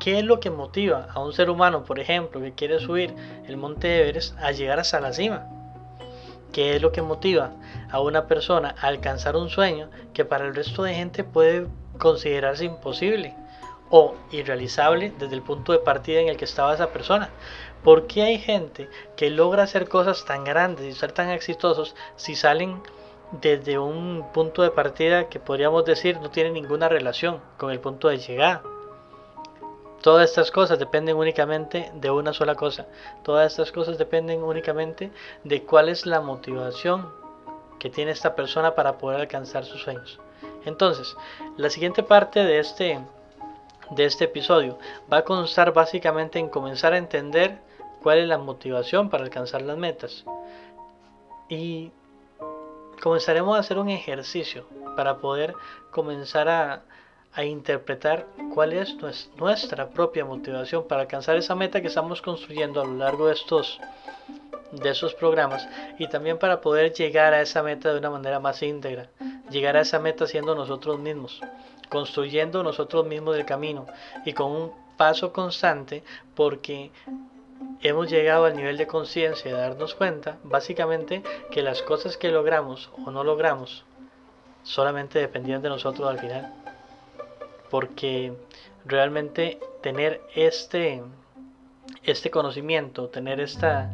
¿Qué 0.00 0.20
es 0.20 0.24
lo 0.24 0.38
que 0.38 0.50
motiva 0.50 1.08
a 1.12 1.18
un 1.18 1.32
ser 1.32 1.50
humano, 1.50 1.82
por 1.82 1.98
ejemplo, 1.98 2.40
que 2.40 2.52
quiere 2.52 2.78
subir 2.78 3.12
el 3.48 3.56
monte 3.56 4.00
Everest 4.00 4.38
a 4.38 4.52
llegar 4.52 4.78
hasta 4.78 5.00
la 5.00 5.12
cima? 5.12 5.48
¿Qué 6.52 6.76
es 6.76 6.82
lo 6.82 6.92
que 6.92 7.02
motiva 7.02 7.50
a 7.90 8.00
una 8.00 8.28
persona 8.28 8.76
a 8.80 8.86
alcanzar 8.86 9.34
un 9.34 9.50
sueño 9.50 9.90
que 10.14 10.24
para 10.24 10.46
el 10.46 10.54
resto 10.54 10.84
de 10.84 10.94
gente 10.94 11.24
puede 11.24 11.66
considerarse 11.98 12.64
imposible 12.64 13.34
o 13.90 14.14
irrealizable 14.30 15.12
desde 15.18 15.34
el 15.34 15.42
punto 15.42 15.72
de 15.72 15.80
partida 15.80 16.20
en 16.20 16.28
el 16.28 16.36
que 16.36 16.44
estaba 16.44 16.74
esa 16.74 16.92
persona? 16.92 17.30
¿Por 17.82 18.06
qué 18.06 18.22
hay 18.22 18.38
gente 18.38 18.88
que 19.16 19.30
logra 19.30 19.64
hacer 19.64 19.88
cosas 19.88 20.24
tan 20.24 20.44
grandes 20.44 20.86
y 20.86 20.92
ser 20.92 21.10
tan 21.10 21.28
exitosos 21.30 21.96
si 22.14 22.36
salen 22.36 22.80
desde 23.32 23.80
un 23.80 24.26
punto 24.32 24.62
de 24.62 24.70
partida 24.70 25.28
que 25.28 25.40
podríamos 25.40 25.84
decir 25.84 26.20
no 26.20 26.30
tiene 26.30 26.50
ninguna 26.50 26.88
relación 26.88 27.40
con 27.56 27.72
el 27.72 27.80
punto 27.80 28.06
de 28.08 28.18
llegada? 28.18 28.62
Todas 30.02 30.30
estas 30.30 30.50
cosas 30.50 30.78
dependen 30.78 31.16
únicamente 31.16 31.90
de 31.94 32.10
una 32.10 32.32
sola 32.32 32.54
cosa. 32.54 32.86
Todas 33.24 33.50
estas 33.50 33.72
cosas 33.72 33.98
dependen 33.98 34.42
únicamente 34.42 35.10
de 35.42 35.62
cuál 35.64 35.88
es 35.88 36.06
la 36.06 36.20
motivación 36.20 37.10
que 37.78 37.90
tiene 37.90 38.12
esta 38.12 38.34
persona 38.34 38.74
para 38.74 38.98
poder 38.98 39.20
alcanzar 39.20 39.64
sus 39.64 39.82
sueños. 39.82 40.20
Entonces, 40.64 41.16
la 41.56 41.70
siguiente 41.70 42.02
parte 42.02 42.44
de 42.44 42.58
este, 42.60 43.00
de 43.90 44.04
este 44.04 44.24
episodio 44.24 44.78
va 45.12 45.18
a 45.18 45.24
constar 45.24 45.72
básicamente 45.72 46.38
en 46.38 46.48
comenzar 46.48 46.92
a 46.92 46.98
entender 46.98 47.58
cuál 48.02 48.18
es 48.18 48.28
la 48.28 48.38
motivación 48.38 49.10
para 49.10 49.24
alcanzar 49.24 49.62
las 49.62 49.76
metas. 49.76 50.24
Y 51.48 51.90
comenzaremos 53.02 53.56
a 53.56 53.60
hacer 53.60 53.78
un 53.78 53.88
ejercicio 53.88 54.66
para 54.96 55.18
poder 55.18 55.54
comenzar 55.90 56.48
a, 56.48 56.82
a 57.32 57.44
interpretar 57.44 58.26
cuál 58.54 58.72
es 58.72 58.96
nuestra 59.36 59.90
propia 59.90 60.24
motivación 60.24 60.86
para 60.88 61.02
alcanzar 61.02 61.36
esa 61.36 61.54
meta 61.54 61.80
que 61.80 61.88
estamos 61.88 62.22
construyendo 62.22 62.80
a 62.80 62.84
lo 62.84 62.94
largo 62.94 63.26
de 63.26 63.34
estos 63.34 63.80
esos 64.84 65.14
programas 65.14 65.66
y 65.98 66.08
también 66.08 66.38
para 66.38 66.60
poder 66.60 66.92
llegar 66.92 67.32
a 67.32 67.40
esa 67.40 67.62
meta 67.62 67.92
de 67.92 67.98
una 67.98 68.10
manera 68.10 68.38
más 68.38 68.62
íntegra, 68.62 69.08
llegar 69.50 69.76
a 69.76 69.80
esa 69.80 69.98
meta 69.98 70.26
siendo 70.26 70.54
nosotros 70.54 70.98
mismos, 70.98 71.40
construyendo 71.88 72.62
nosotros 72.62 73.06
mismos 73.06 73.36
el 73.36 73.46
camino 73.46 73.86
y 74.24 74.32
con 74.32 74.52
un 74.52 74.72
paso 74.96 75.32
constante 75.32 76.02
porque 76.34 76.90
hemos 77.82 78.10
llegado 78.10 78.44
al 78.44 78.56
nivel 78.56 78.76
de 78.76 78.86
conciencia 78.86 79.50
de 79.50 79.58
darnos 79.58 79.94
cuenta 79.94 80.38
básicamente 80.42 81.22
que 81.50 81.62
las 81.62 81.82
cosas 81.82 82.16
que 82.16 82.30
logramos 82.30 82.90
o 83.06 83.10
no 83.10 83.24
logramos 83.24 83.84
solamente 84.64 85.18
dependían 85.18 85.62
de 85.62 85.68
nosotros 85.68 86.08
al 86.08 86.18
final 86.18 86.57
porque 87.70 88.32
realmente 88.84 89.58
tener 89.82 90.20
este 90.34 91.02
este 92.02 92.30
conocimiento 92.30 93.08
tener 93.08 93.40
esta 93.40 93.90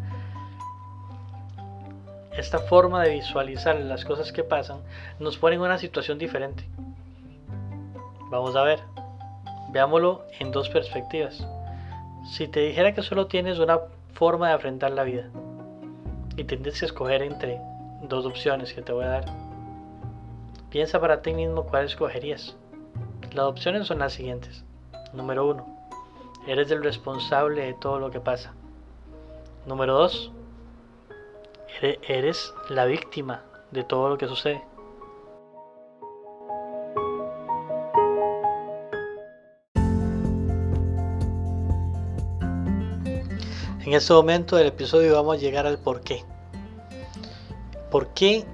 esta 2.37 2.59
forma 2.59 3.03
de 3.03 3.11
visualizar 3.11 3.77
las 3.77 4.05
cosas 4.05 4.33
que 4.33 4.43
pasan 4.43 4.79
nos 5.19 5.39
pone 5.39 5.55
en 5.55 5.63
una 5.63 5.79
situación 5.79 6.19
diferente. 6.19 6.65
Vamos 8.31 8.57
a 8.57 8.63
ver, 8.63 8.81
veámoslo 9.71 10.25
en 10.41 10.51
dos 10.51 10.69
perspectivas. 10.69 11.47
Si 12.33 12.49
te 12.49 12.61
dijera 12.61 12.93
que 12.93 13.03
solo 13.03 13.27
tienes 13.27 13.59
una 13.59 13.81
forma 14.15 14.49
de 14.49 14.55
afrontar 14.55 14.91
la 14.91 15.05
vida 15.05 15.31
y 16.37 16.45
tienes 16.45 16.81
que 16.81 16.87
escoger 16.87 17.23
entre 17.23 17.61
dos 18.03 18.27
opciones 18.27 18.73
que 18.73 18.83
te 18.83 18.93
voy 18.93 19.05
a 19.05 19.09
dar, 19.09 19.25
piensa 20.71 21.01
para 21.01 21.23
ti 21.23 21.35
mismo 21.35 21.65
cuál 21.65 21.85
escogerías. 21.85 22.57
Las 23.35 23.47
opciones 23.47 23.89
son 23.89 23.99
las 23.99 24.13
siguientes. 24.13 24.63
Número 25.13 25.49
uno, 25.49 25.67
eres 26.47 26.71
el 26.71 26.85
responsable 26.85 27.63
de 27.63 27.75
todo 27.75 27.99
lo 27.99 28.13
que 28.13 28.21
pasa. 28.21 28.55
Número 29.67 29.95
dos, 29.95 30.31
eres 31.83 32.55
la 32.69 32.85
víctima 32.85 33.43
de 33.73 33.83
todo 33.83 34.09
lo 34.09 34.19
que 34.19 34.29
sucede. 34.29 34.63
En 43.85 43.93
este 43.93 44.13
momento 44.13 44.55
del 44.55 44.69
episodio 44.69 45.13
vamos 45.15 45.37
a 45.37 45.41
llegar 45.41 45.67
al 45.67 45.79
por 45.79 46.03
qué. 46.03 46.25
¿Por 47.91 48.15
qué 48.15 48.45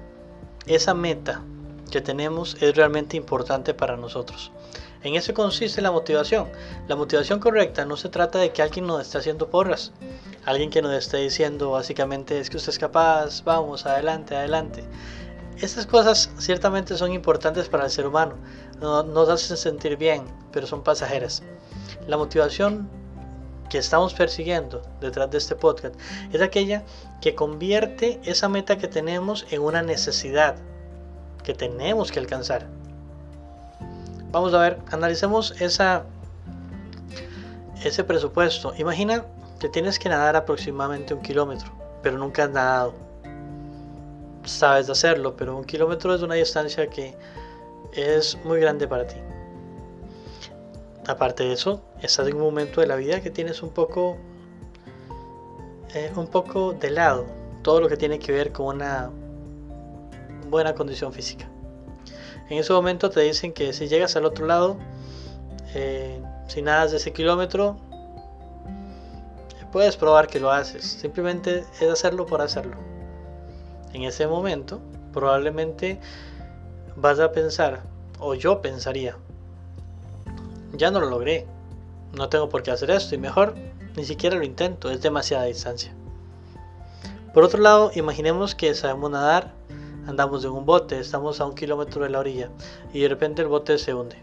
esa 0.65 0.95
meta 0.95 1.43
que 1.91 2.01
tenemos 2.01 2.57
es 2.59 2.75
realmente 2.75 3.15
importante 3.15 3.75
para 3.75 3.95
nosotros? 3.95 4.51
En 5.03 5.15
eso 5.15 5.33
consiste 5.33 5.81
la 5.81 5.91
motivación. 5.91 6.47
La 6.87 6.95
motivación 6.95 7.39
correcta 7.39 7.85
no 7.85 7.97
se 7.97 8.09
trata 8.09 8.39
de 8.39 8.51
que 8.51 8.61
alguien 8.61 8.87
nos 8.87 9.01
esté 9.01 9.17
haciendo 9.17 9.49
porras, 9.49 9.91
alguien 10.45 10.69
que 10.69 10.81
nos 10.81 10.93
esté 10.93 11.17
diciendo 11.17 11.71
básicamente 11.71 12.39
es 12.39 12.49
que 12.49 12.57
usted 12.57 12.71
es 12.71 12.79
capaz, 12.79 13.43
vamos, 13.43 13.85
adelante, 13.85 14.35
adelante. 14.35 14.83
Estas 15.59 15.85
cosas 15.85 16.31
ciertamente 16.39 16.97
son 16.97 17.13
importantes 17.13 17.69
para 17.69 17.85
el 17.85 17.91
ser 17.91 18.07
humano, 18.07 18.35
nos 18.79 19.29
hacen 19.29 19.57
sentir 19.57 19.97
bien, 19.97 20.23
pero 20.51 20.65
son 20.65 20.83
pasajeras. 20.83 21.43
La 22.07 22.17
motivación 22.17 22.89
que 23.69 23.77
estamos 23.77 24.13
persiguiendo 24.13 24.81
detrás 24.99 25.31
de 25.31 25.37
este 25.37 25.55
podcast 25.55 25.95
es 26.33 26.41
aquella 26.41 26.83
que 27.21 27.35
convierte 27.35 28.19
esa 28.23 28.49
meta 28.49 28.77
que 28.77 28.87
tenemos 28.87 29.45
en 29.49 29.61
una 29.61 29.81
necesidad 29.81 30.57
que 31.43 31.53
tenemos 31.53 32.11
que 32.11 32.19
alcanzar. 32.19 32.67
Vamos 34.31 34.53
a 34.53 34.59
ver, 34.59 34.79
analicemos 34.91 35.59
esa, 35.59 36.03
ese 37.83 38.03
presupuesto. 38.03 38.73
Imagina 38.77 39.25
que 39.59 39.69
tienes 39.69 39.99
que 39.99 40.09
nadar 40.09 40.35
aproximadamente 40.35 41.13
un 41.13 41.21
kilómetro, 41.21 41.71
pero 42.01 42.17
nunca 42.17 42.45
has 42.45 42.51
nadado. 42.51 42.93
Sabes 44.43 44.87
de 44.87 44.93
hacerlo, 44.93 45.35
pero 45.35 45.57
un 45.57 45.65
kilómetro 45.65 46.15
es 46.15 46.21
una 46.21 46.35
distancia 46.35 46.87
que 46.87 47.15
es 47.93 48.37
muy 48.43 48.59
grande 48.59 48.87
para 48.87 49.05
ti. 49.05 49.17
Aparte 51.07 51.43
de 51.43 51.53
eso, 51.53 51.81
estás 52.01 52.27
en 52.27 52.35
un 52.35 52.41
momento 52.41 52.81
de 52.81 52.87
la 52.87 52.95
vida 52.95 53.21
que 53.21 53.29
tienes 53.29 53.61
un 53.61 53.71
poco, 53.71 54.17
eh, 55.93 56.11
un 56.15 56.27
poco 56.27 56.73
de 56.73 56.91
lado 56.91 57.41
todo 57.61 57.81
lo 57.81 57.89
que 57.89 57.97
tiene 57.97 58.19
que 58.19 58.31
ver 58.31 58.51
con 58.51 58.75
una 58.75 59.09
buena 60.51 60.75
condición 60.75 61.11
física. 61.11 61.49
En 62.49 62.59
ese 62.59 62.71
momento 62.73 63.09
te 63.09 63.21
dicen 63.21 63.53
que 63.53 63.73
si 63.73 63.87
llegas 63.87 64.15
al 64.15 64.25
otro 64.25 64.45
lado, 64.45 64.77
eh, 65.73 66.21
si 66.47 66.61
nadas 66.61 66.91
de 66.91 66.97
ese 66.97 67.13
kilómetro, 67.13 67.77
puedes 69.71 69.97
probar 69.97 70.27
que 70.27 70.39
lo 70.39 70.51
haces. 70.51 70.83
Simplemente 70.85 71.63
es 71.79 71.89
hacerlo 71.89 72.25
por 72.25 72.41
hacerlo. 72.41 72.75
En 73.93 74.03
ese 74.03 74.27
momento, 74.27 74.81
probablemente 75.13 75.99
vas 76.95 77.19
a 77.19 77.31
pensar, 77.31 77.81
o 78.19 78.35
yo 78.35 78.61
pensaría, 78.61 79.17
ya 80.73 80.91
no 80.91 80.99
lo 80.99 81.09
logré. 81.09 81.47
No 82.13 82.27
tengo 82.27 82.49
por 82.49 82.61
qué 82.61 82.71
hacer 82.71 82.91
esto 82.91 83.15
y 83.15 83.17
mejor 83.17 83.55
ni 83.95 84.03
siquiera 84.03 84.35
lo 84.35 84.43
intento, 84.43 84.91
es 84.91 85.01
demasiada 85.01 85.45
distancia. 85.45 85.93
Por 87.33 87.45
otro 87.45 87.61
lado, 87.61 87.91
imaginemos 87.95 88.55
que 88.55 88.73
sabemos 88.75 89.11
nadar, 89.11 89.53
andamos 90.07 90.43
en 90.43 90.51
un 90.51 90.65
bote, 90.65 90.99
estamos 90.99 91.39
a 91.39 91.45
un 91.45 91.55
kilómetro 91.55 92.03
de 92.03 92.09
la 92.09 92.19
orilla 92.19 92.49
y 92.93 93.01
de 93.01 93.09
repente 93.09 93.41
el 93.41 93.47
bote 93.47 93.77
se 93.77 93.93
hunde. 93.93 94.17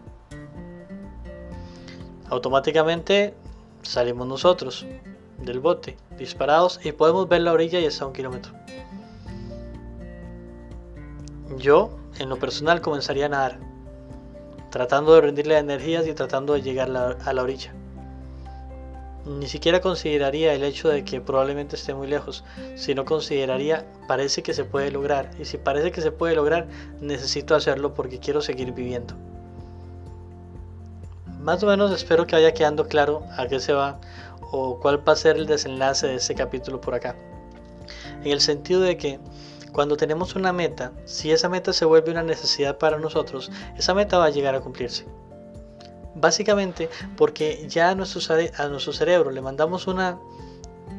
Automáticamente 2.29 3.35
salimos 3.83 4.27
nosotros, 4.27 4.87
del 5.39 5.61
bote, 5.61 5.97
disparados, 6.19 6.81
y 6.85 6.93
podemos 6.93 7.29
ver 7.29 7.43
la 7.43 7.53
orilla 7.53 7.81
y 7.81 7.87
está 7.87 8.05
a 8.05 8.09
un 8.09 8.13
kilómetro. 8.13 8.53
Yo, 11.57 11.91
en 12.19 12.29
lo 12.29 12.39
personal, 12.39 12.81
comenzaría 12.81 13.27
a 13.27 13.29
nadar, 13.31 13.59
tratando 14.71 15.15
de 15.15 15.23
rendirle 15.23 15.57
energías 15.57 16.07
y 16.07 16.13
tratando 16.13 16.53
de 16.53 16.63
llegar 16.63 16.91
a 16.91 17.33
la 17.33 17.43
orilla. 17.43 17.73
Ni 19.29 19.47
siquiera 19.47 19.83
consideraría 19.83 20.55
el 20.55 20.65
hecho 20.65 20.89
de 20.89 21.05
que 21.05 21.21
probablemente 21.21 21.77
esté 21.77 21.93
muy 21.93 22.07
lejos, 22.07 22.45
sino 22.77 23.05
consideraría 23.05 23.85
parece 24.07 24.43
que 24.43 24.55
se 24.55 24.65
puede 24.65 24.91
lograr. 24.91 25.31
Y 25.39 25.45
si 25.45 25.59
parece 25.59 25.93
que 25.93 26.01
se 26.01 26.11
puede 26.11 26.35
lograr, 26.35 26.67
necesito 27.03 27.55
hacerlo 27.55 27.93
porque 27.93 28.19
quiero 28.19 28.41
seguir 28.41 28.73
viviendo. 28.73 29.15
Más 31.41 31.63
o 31.63 31.67
menos 31.67 31.93
espero 31.93 32.27
que 32.27 32.37
vaya 32.37 32.55
quedando 32.55 32.89
claro 32.89 33.23
a 33.37 33.47
qué 33.47 33.61
se 33.61 33.75
va 33.75 34.01
o 34.51 34.81
cuál 34.81 35.07
va 35.07 35.13
a 35.13 35.17
ser 35.17 35.37
el 35.37 35.47
desenlace 35.47 36.07
de 36.07 36.15
ese 36.15 36.35
capítulo 36.35 36.81
por 36.81 36.95
acá. 36.95 37.15
En 38.25 38.33
el 38.33 38.41
sentido 38.41 38.81
de 38.81 38.97
que 38.97 39.21
cuando 39.73 39.99
tenemos 39.99 40.37
una 40.37 40.55
meta, 40.55 40.93
si 41.05 41.31
esa 41.31 41.51
meta 41.51 41.75
se 41.75 41.85
vuelve 41.85 42.11
una 42.11 42.23
necesidad 42.23 42.79
para 42.79 42.99
nosotros, 42.99 43.51
esa 43.77 43.93
meta 43.93 44.17
va 44.17 44.25
a 44.25 44.31
llegar 44.31 44.55
a 44.55 44.61
cumplirse. 44.61 45.05
Básicamente 46.21 46.89
porque 47.17 47.67
ya 47.69 47.91
a 47.91 47.95
nuestro, 47.95 48.21
a 48.57 48.69
nuestro 48.69 48.93
cerebro 48.93 49.31
le 49.31 49.41
mandamos 49.41 49.87
una 49.87 50.19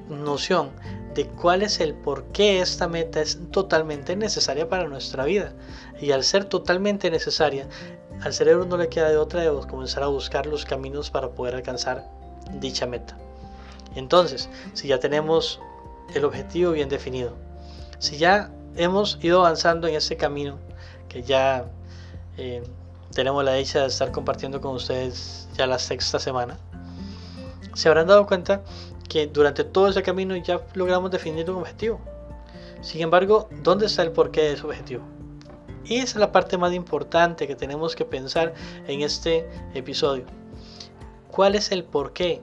noción 0.09 0.71
de 1.13 1.25
cuál 1.27 1.61
es 1.61 1.79
el 1.79 1.93
por 1.93 2.25
qué 2.25 2.61
esta 2.61 2.87
meta 2.87 3.21
es 3.21 3.39
totalmente 3.51 4.15
necesaria 4.15 4.69
para 4.69 4.87
nuestra 4.87 5.25
vida. 5.25 5.53
Y 5.99 6.11
al 6.11 6.23
ser 6.23 6.45
totalmente 6.45 7.11
necesaria, 7.11 7.67
al 8.21 8.33
cerebro 8.33 8.65
no 8.65 8.77
le 8.77 8.89
queda 8.89 9.09
de 9.09 9.17
otra 9.17 9.41
de 9.41 9.67
comenzar 9.67 10.03
a 10.03 10.07
buscar 10.07 10.45
los 10.45 10.65
caminos 10.65 11.09
para 11.09 11.29
poder 11.29 11.55
alcanzar 11.55 12.09
dicha 12.59 12.85
meta. 12.85 13.17
Entonces, 13.95 14.49
si 14.73 14.87
ya 14.87 14.99
tenemos 14.99 15.59
el 16.13 16.25
objetivo 16.25 16.71
bien 16.71 16.89
definido, 16.89 17.35
si 17.97 18.17
ya 18.17 18.51
hemos 18.75 19.19
ido 19.21 19.39
avanzando 19.39 19.87
en 19.87 19.95
ese 19.95 20.15
camino, 20.15 20.57
que 21.09 21.23
ya 21.23 21.65
eh, 22.37 22.63
tenemos 23.13 23.43
la 23.43 23.53
dicha 23.53 23.81
de 23.81 23.87
estar 23.87 24.11
compartiendo 24.11 24.61
con 24.61 24.75
ustedes 24.75 25.47
ya 25.55 25.67
la 25.67 25.79
sexta 25.79 26.19
semana, 26.19 26.57
se 27.73 27.87
habrán 27.87 28.07
dado 28.07 28.25
cuenta 28.25 28.61
que 29.07 29.27
durante 29.27 29.63
todo 29.63 29.87
ese 29.87 30.03
camino 30.03 30.35
ya 30.35 30.61
logramos 30.73 31.11
definir 31.11 31.49
un 31.49 31.57
objetivo. 31.57 31.99
Sin 32.81 33.01
embargo, 33.01 33.49
¿dónde 33.63 33.87
está 33.87 34.03
el 34.03 34.11
porqué 34.11 34.41
de 34.41 34.53
ese 34.53 34.65
objetivo? 34.65 35.03
Y 35.83 35.95
esa 35.95 36.03
es 36.03 36.15
la 36.17 36.31
parte 36.31 36.57
más 36.57 36.73
importante 36.73 37.47
que 37.47 37.55
tenemos 37.55 37.95
que 37.95 38.05
pensar 38.05 38.53
en 38.87 39.01
este 39.01 39.49
episodio. 39.73 40.25
cuál 41.31 41.55
es 41.55 41.71
el 41.71 41.83
por 41.83 42.11
qué, 42.11 42.41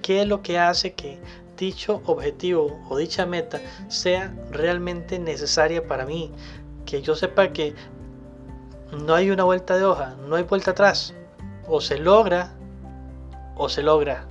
qué 0.00 0.22
es 0.22 0.28
lo 0.28 0.42
que 0.42 0.58
hace 0.58 0.92
que 0.92 1.18
dicho 1.56 2.02
objetivo 2.06 2.80
o 2.88 2.96
dicha 2.96 3.26
meta 3.26 3.60
sea 3.88 4.34
realmente 4.50 5.18
necesaria 5.18 5.86
para 5.86 6.06
mí, 6.06 6.30
que 6.84 7.02
yo 7.02 7.14
sepa 7.14 7.52
que 7.52 7.74
no 8.92 9.14
hay 9.14 9.30
una 9.30 9.44
vuelta 9.44 9.76
de 9.76 9.84
hoja, 9.84 10.14
no 10.28 10.36
hay 10.36 10.42
vuelta 10.44 10.72
atrás, 10.72 11.14
o 11.66 11.80
se 11.80 11.98
logra 11.98 12.52
o 13.56 13.68
se 13.68 13.82
logra. 13.82 14.26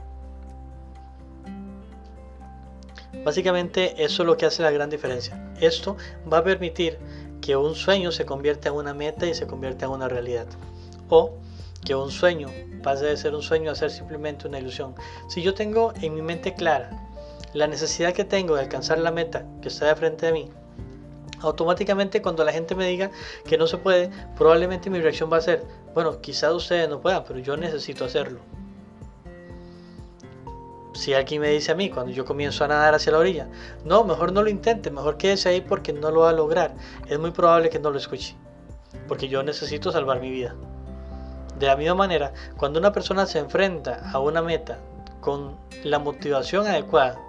Básicamente 3.26 4.04
eso 4.04 4.24
es 4.24 4.28
lo 4.28 4.38
que 4.38 4.46
hace 4.46 4.64
la 4.64 4.72
gran 4.72 4.90
diferencia. 4.90 5.54
Esto 5.60 5.98
va 6.32 6.40
a 6.40 6.44
permitir 6.44 6.98
que 7.42 7.56
un 7.56 7.76
sueño 7.76 8.12
se 8.12 8.26
convierta 8.26 8.70
en 8.70 8.76
una 8.76 8.94
meta 8.94 9.26
y 9.26 9.34
se 9.34 9.48
convierta 9.48 9.86
en 9.86 9.92
una 9.92 10.08
realidad. 10.08 10.48
O 11.10 11.34
que 11.84 11.96
un 11.96 12.12
sueño 12.12 12.48
pase 12.84 13.06
de 13.06 13.18
ser 13.18 13.36
un 13.36 13.42
sueño 13.42 13.72
a 13.72 13.76
ser 13.76 13.92
simplemente 13.92 14.48
una 14.48 14.60
ilusión. 14.60 14.96
Si 15.28 15.42
yo 15.42 15.54
tengo 15.54 15.94
en 16.02 16.14
mi 16.14 16.22
mente 16.22 16.54
clara 16.54 16.90
la 17.54 17.68
necesidad 17.68 18.14
que 18.14 18.24
tengo 18.24 18.56
de 18.56 18.62
alcanzar 18.62 19.00
la 19.00 19.12
meta 19.12 19.46
que 19.62 19.68
está 19.68 19.88
de 19.88 19.96
frente 19.96 20.28
de 20.28 20.32
mí, 20.32 20.50
automáticamente 21.42 22.22
cuando 22.22 22.44
la 22.44 22.52
gente 22.52 22.76
me 22.76 22.88
diga 22.88 23.12
que 23.46 23.58
no 23.58 23.68
se 23.68 23.78
puede, 23.78 24.10
probablemente 24.38 24.90
mi 24.90 25.00
reacción 25.00 25.32
va 25.32 25.38
a 25.38 25.42
ser, 25.42 25.64
bueno, 25.94 26.22
quizás 26.22 26.54
ustedes 26.54 26.90
no 26.90 27.02
puedan, 27.02 27.24
pero 27.24 27.40
yo 27.40 27.58
necesito 27.58 28.06
hacerlo. 28.06 28.40
Si 30.94 31.14
alguien 31.14 31.42
me 31.42 31.50
dice 31.50 31.72
a 31.72 31.76
mí 31.76 31.90
cuando 31.90 32.12
yo 32.12 32.26
comienzo 32.26 32.64
a 32.64 32.68
nadar 32.68 32.94
hacia 32.94 33.14
la 33.14 33.20
orilla, 33.20 33.48
no, 33.86 34.04
mejor 34.04 34.34
no 34.34 34.44
lo 34.44 34.50
intente, 34.50 34.92
mejor 34.92 35.18
quédese 35.18 35.50
ahí 35.50 35.62
porque 35.62 35.94
no 35.94 36.12
lo 36.12 36.22
va 36.22 36.30
a 36.30 36.34
lograr, 36.34 36.76
es 37.08 37.18
muy 37.18 37.32
probable 37.32 37.70
que 37.70 37.80
no 37.80 37.92
lo 37.92 37.98
escuche, 37.98 38.36
porque 39.08 39.28
yo 39.28 39.42
necesito 39.42 39.92
salvar 39.92 40.20
mi 40.20 40.30
vida. 40.30 40.56
De 41.58 41.68
la 41.68 41.76
misma 41.76 41.96
manera, 41.96 42.34
cuando 42.58 42.80
una 42.80 42.92
persona 42.92 43.26
se 43.26 43.40
enfrenta 43.40 44.10
a 44.12 44.20
una 44.20 44.42
meta 44.42 44.80
con 45.22 45.56
la 45.84 46.00
motivación 46.00 46.68
adecuada, 46.68 47.20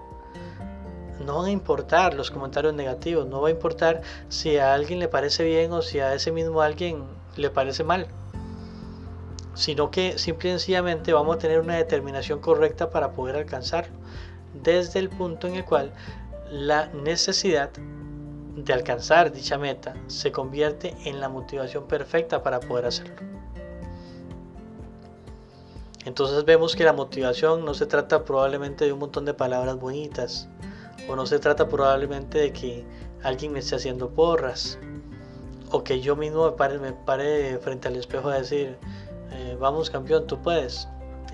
no 1.24 1.38
van 1.38 1.46
a 1.46 1.50
importar 1.50 2.14
los 2.14 2.30
comentarios 2.30 2.74
negativos, 2.74 3.26
no 3.26 3.40
va 3.40 3.48
a 3.48 3.50
importar 3.50 4.02
si 4.28 4.58
a 4.58 4.74
alguien 4.74 4.98
le 4.98 5.08
parece 5.08 5.44
bien 5.44 5.72
o 5.72 5.82
si 5.82 6.00
a 6.00 6.14
ese 6.14 6.32
mismo 6.32 6.60
alguien 6.60 7.04
le 7.36 7.50
parece 7.50 7.84
mal, 7.84 8.08
sino 9.54 9.90
que 9.90 10.18
simple 10.18 10.50
y 10.50 10.52
sencillamente 10.52 11.12
vamos 11.12 11.36
a 11.36 11.38
tener 11.38 11.60
una 11.60 11.76
determinación 11.76 12.40
correcta 12.40 12.90
para 12.90 13.12
poder 13.12 13.36
alcanzarlo, 13.36 13.94
desde 14.62 14.98
el 14.98 15.08
punto 15.08 15.46
en 15.46 15.54
el 15.54 15.64
cual 15.64 15.92
la 16.50 16.86
necesidad 16.88 17.70
de 18.56 18.72
alcanzar 18.72 19.32
dicha 19.32 19.56
meta 19.56 19.94
se 20.08 20.30
convierte 20.30 20.94
en 21.04 21.20
la 21.20 21.28
motivación 21.28 21.86
perfecta 21.86 22.42
para 22.42 22.60
poder 22.60 22.86
hacerlo. 22.86 23.14
Entonces 26.04 26.44
vemos 26.44 26.74
que 26.74 26.84
la 26.84 26.92
motivación 26.92 27.64
no 27.64 27.74
se 27.74 27.86
trata 27.86 28.24
probablemente 28.24 28.84
de 28.84 28.92
un 28.92 28.98
montón 28.98 29.24
de 29.24 29.34
palabras 29.34 29.78
bonitas, 29.78 30.48
o 31.08 31.16
no 31.16 31.26
se 31.26 31.38
trata 31.38 31.68
probablemente 31.68 32.38
de 32.38 32.52
que 32.52 32.84
alguien 33.22 33.52
me 33.52 33.60
esté 33.60 33.76
haciendo 33.76 34.10
porras, 34.10 34.78
o 35.70 35.82
que 35.82 36.00
yo 36.00 36.16
mismo 36.16 36.46
me 36.46 36.52
pare, 36.52 36.78
me 36.78 36.92
pare 36.92 37.58
frente 37.58 37.88
al 37.88 37.96
espejo 37.96 38.28
a 38.28 38.38
decir, 38.38 38.76
eh, 39.32 39.56
vamos 39.58 39.90
campeón, 39.90 40.26
tú 40.26 40.40
puedes. 40.40 40.86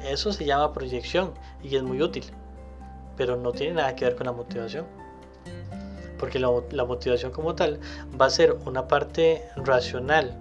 Eso 0.04 0.32
se 0.32 0.44
llama 0.44 0.72
proyección 0.72 1.34
y 1.62 1.75
es 1.75 1.82
muy 1.82 2.00
útil, 2.00 2.25
pero 3.16 3.37
no 3.37 3.52
tiene 3.52 3.75
nada 3.75 3.96
que 3.96 4.04
ver 4.04 4.14
con 4.14 4.26
la 4.26 4.32
motivación. 4.32 4.87
Porque 6.18 6.38
la, 6.38 6.48
la 6.70 6.84
motivación 6.84 7.32
como 7.32 7.54
tal 7.54 7.80
va 8.20 8.26
a 8.26 8.30
ser 8.30 8.56
una 8.64 8.87
parte 8.87 9.44
racional 9.56 10.37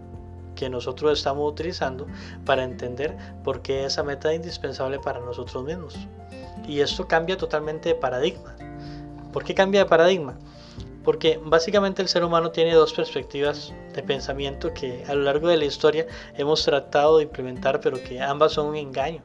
que 0.57 0.69
nosotros 0.69 1.17
estamos 1.17 1.49
utilizando 1.49 2.07
para 2.45 2.63
entender 2.63 3.15
por 3.43 3.61
qué 3.61 3.85
esa 3.85 4.03
meta 4.03 4.31
es 4.31 4.37
indispensable 4.37 4.99
para 4.99 5.19
nosotros 5.19 5.63
mismos. 5.63 5.95
Y 6.67 6.81
esto 6.81 7.07
cambia 7.07 7.37
totalmente 7.37 7.89
de 7.89 7.95
paradigma. 7.95 8.56
¿Por 9.37 9.43
qué 9.43 9.53
cambia 9.53 9.81
de 9.81 9.85
paradigma? 9.85 10.33
Porque 11.03 11.39
básicamente 11.39 12.01
el 12.01 12.07
ser 12.07 12.23
humano 12.23 12.49
tiene 12.49 12.73
dos 12.73 12.91
perspectivas 12.91 13.71
de 13.93 14.01
pensamiento 14.01 14.73
que 14.73 15.03
a 15.07 15.13
lo 15.13 15.21
largo 15.21 15.47
de 15.47 15.57
la 15.57 15.65
historia 15.65 16.07
hemos 16.35 16.65
tratado 16.65 17.17
de 17.17 17.25
implementar, 17.25 17.79
pero 17.79 18.01
que 18.01 18.19
ambas 18.19 18.53
son 18.53 18.65
un 18.65 18.75
engaño. 18.75 19.21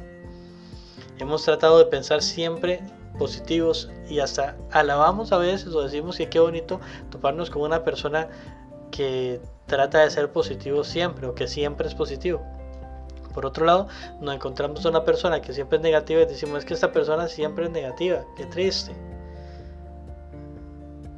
Hemos 1.18 1.42
tratado 1.44 1.78
de 1.78 1.86
pensar 1.86 2.20
siempre 2.20 2.82
positivos 3.18 3.90
y 4.06 4.18
hasta 4.18 4.54
alabamos 4.70 5.32
a 5.32 5.38
veces 5.38 5.68
o 5.68 5.80
decimos 5.80 6.18
que 6.18 6.28
qué 6.28 6.40
bonito 6.40 6.78
toparnos 7.10 7.48
con 7.48 7.62
una 7.62 7.82
persona 7.82 8.28
que 8.90 9.40
trata 9.64 10.00
de 10.00 10.10
ser 10.10 10.30
positivo 10.30 10.84
siempre 10.84 11.26
o 11.26 11.34
que 11.34 11.48
siempre 11.48 11.88
es 11.88 11.94
positivo. 11.94 12.42
Por 13.32 13.46
otro 13.46 13.64
lado, 13.64 13.88
nos 14.20 14.34
encontramos 14.34 14.84
a 14.84 14.90
una 14.90 15.06
persona 15.06 15.40
que 15.40 15.54
siempre 15.54 15.78
es 15.78 15.82
negativa 15.82 16.20
y 16.20 16.26
decimos 16.26 16.58
es 16.58 16.64
que 16.66 16.74
esta 16.74 16.92
persona 16.92 17.28
siempre 17.28 17.64
es 17.64 17.70
negativa, 17.70 18.26
qué 18.36 18.44
triste. 18.44 18.94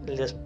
Les 0.06 0.36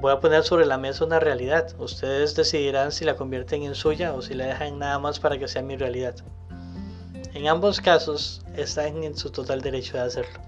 voy 0.00 0.12
a 0.12 0.20
poner 0.20 0.44
sobre 0.44 0.66
la 0.66 0.78
mesa 0.78 1.04
una 1.04 1.20
realidad. 1.20 1.68
Ustedes 1.78 2.34
decidirán 2.34 2.92
si 2.92 3.04
la 3.04 3.16
convierten 3.16 3.62
en 3.62 3.74
suya 3.74 4.14
o 4.14 4.22
si 4.22 4.34
la 4.34 4.46
dejan 4.46 4.78
nada 4.78 4.98
más 4.98 5.18
para 5.20 5.38
que 5.38 5.48
sea 5.48 5.62
mi 5.62 5.76
realidad. 5.76 6.14
En 7.34 7.46
ambos 7.46 7.80
casos 7.80 8.42
están 8.56 9.04
en 9.04 9.16
su 9.16 9.30
total 9.30 9.60
derecho 9.60 9.96
de 9.96 10.02
hacerlo. 10.02 10.40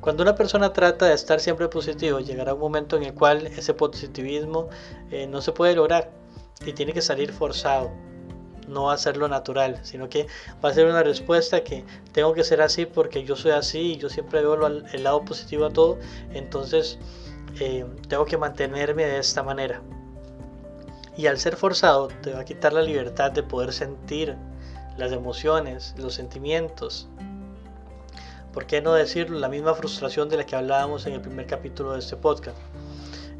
Cuando 0.00 0.22
una 0.22 0.34
persona 0.34 0.72
trata 0.72 1.06
de 1.06 1.14
estar 1.14 1.40
siempre 1.40 1.68
positivo, 1.68 2.20
llegará 2.20 2.54
un 2.54 2.60
momento 2.60 2.96
en 2.96 3.02
el 3.02 3.14
cual 3.14 3.46
ese 3.46 3.74
positivismo 3.74 4.68
eh, 5.10 5.26
no 5.26 5.40
se 5.40 5.52
puede 5.52 5.74
lograr 5.74 6.10
y 6.64 6.72
tiene 6.72 6.92
que 6.92 7.02
salir 7.02 7.32
forzado. 7.32 7.90
No 8.68 8.84
va 8.84 8.92
a 8.92 8.98
ser 8.98 9.16
lo 9.16 9.28
natural, 9.28 9.80
sino 9.82 10.08
que 10.08 10.26
va 10.62 10.68
a 10.68 10.74
ser 10.74 10.86
una 10.86 11.02
respuesta 11.02 11.64
que 11.64 11.84
tengo 12.12 12.34
que 12.34 12.44
ser 12.44 12.60
así 12.60 12.86
porque 12.86 13.24
yo 13.24 13.34
soy 13.34 13.52
así 13.52 13.92
y 13.92 13.96
yo 13.96 14.08
siempre 14.08 14.42
veo 14.42 14.66
el 14.66 15.02
lado 15.02 15.24
positivo 15.24 15.66
a 15.66 15.70
todo. 15.70 15.98
Entonces 16.32 16.98
eh, 17.60 17.86
tengo 18.08 18.24
que 18.26 18.36
mantenerme 18.36 19.04
de 19.04 19.18
esta 19.18 19.42
manera. 19.42 19.80
Y 21.16 21.26
al 21.26 21.38
ser 21.38 21.56
forzado 21.56 22.08
te 22.22 22.32
va 22.32 22.40
a 22.40 22.44
quitar 22.44 22.72
la 22.72 22.82
libertad 22.82 23.32
de 23.32 23.42
poder 23.42 23.72
sentir 23.72 24.36
las 24.96 25.12
emociones, 25.12 25.94
los 25.98 26.14
sentimientos, 26.14 27.08
¿por 28.52 28.66
qué 28.66 28.80
no 28.80 28.92
decirlo? 28.92 29.38
La 29.38 29.48
misma 29.48 29.74
frustración 29.74 30.28
de 30.28 30.36
la 30.36 30.46
que 30.46 30.56
hablábamos 30.56 31.06
en 31.06 31.14
el 31.14 31.20
primer 31.20 31.46
capítulo 31.46 31.92
de 31.92 32.00
este 32.00 32.16
podcast. 32.16 32.58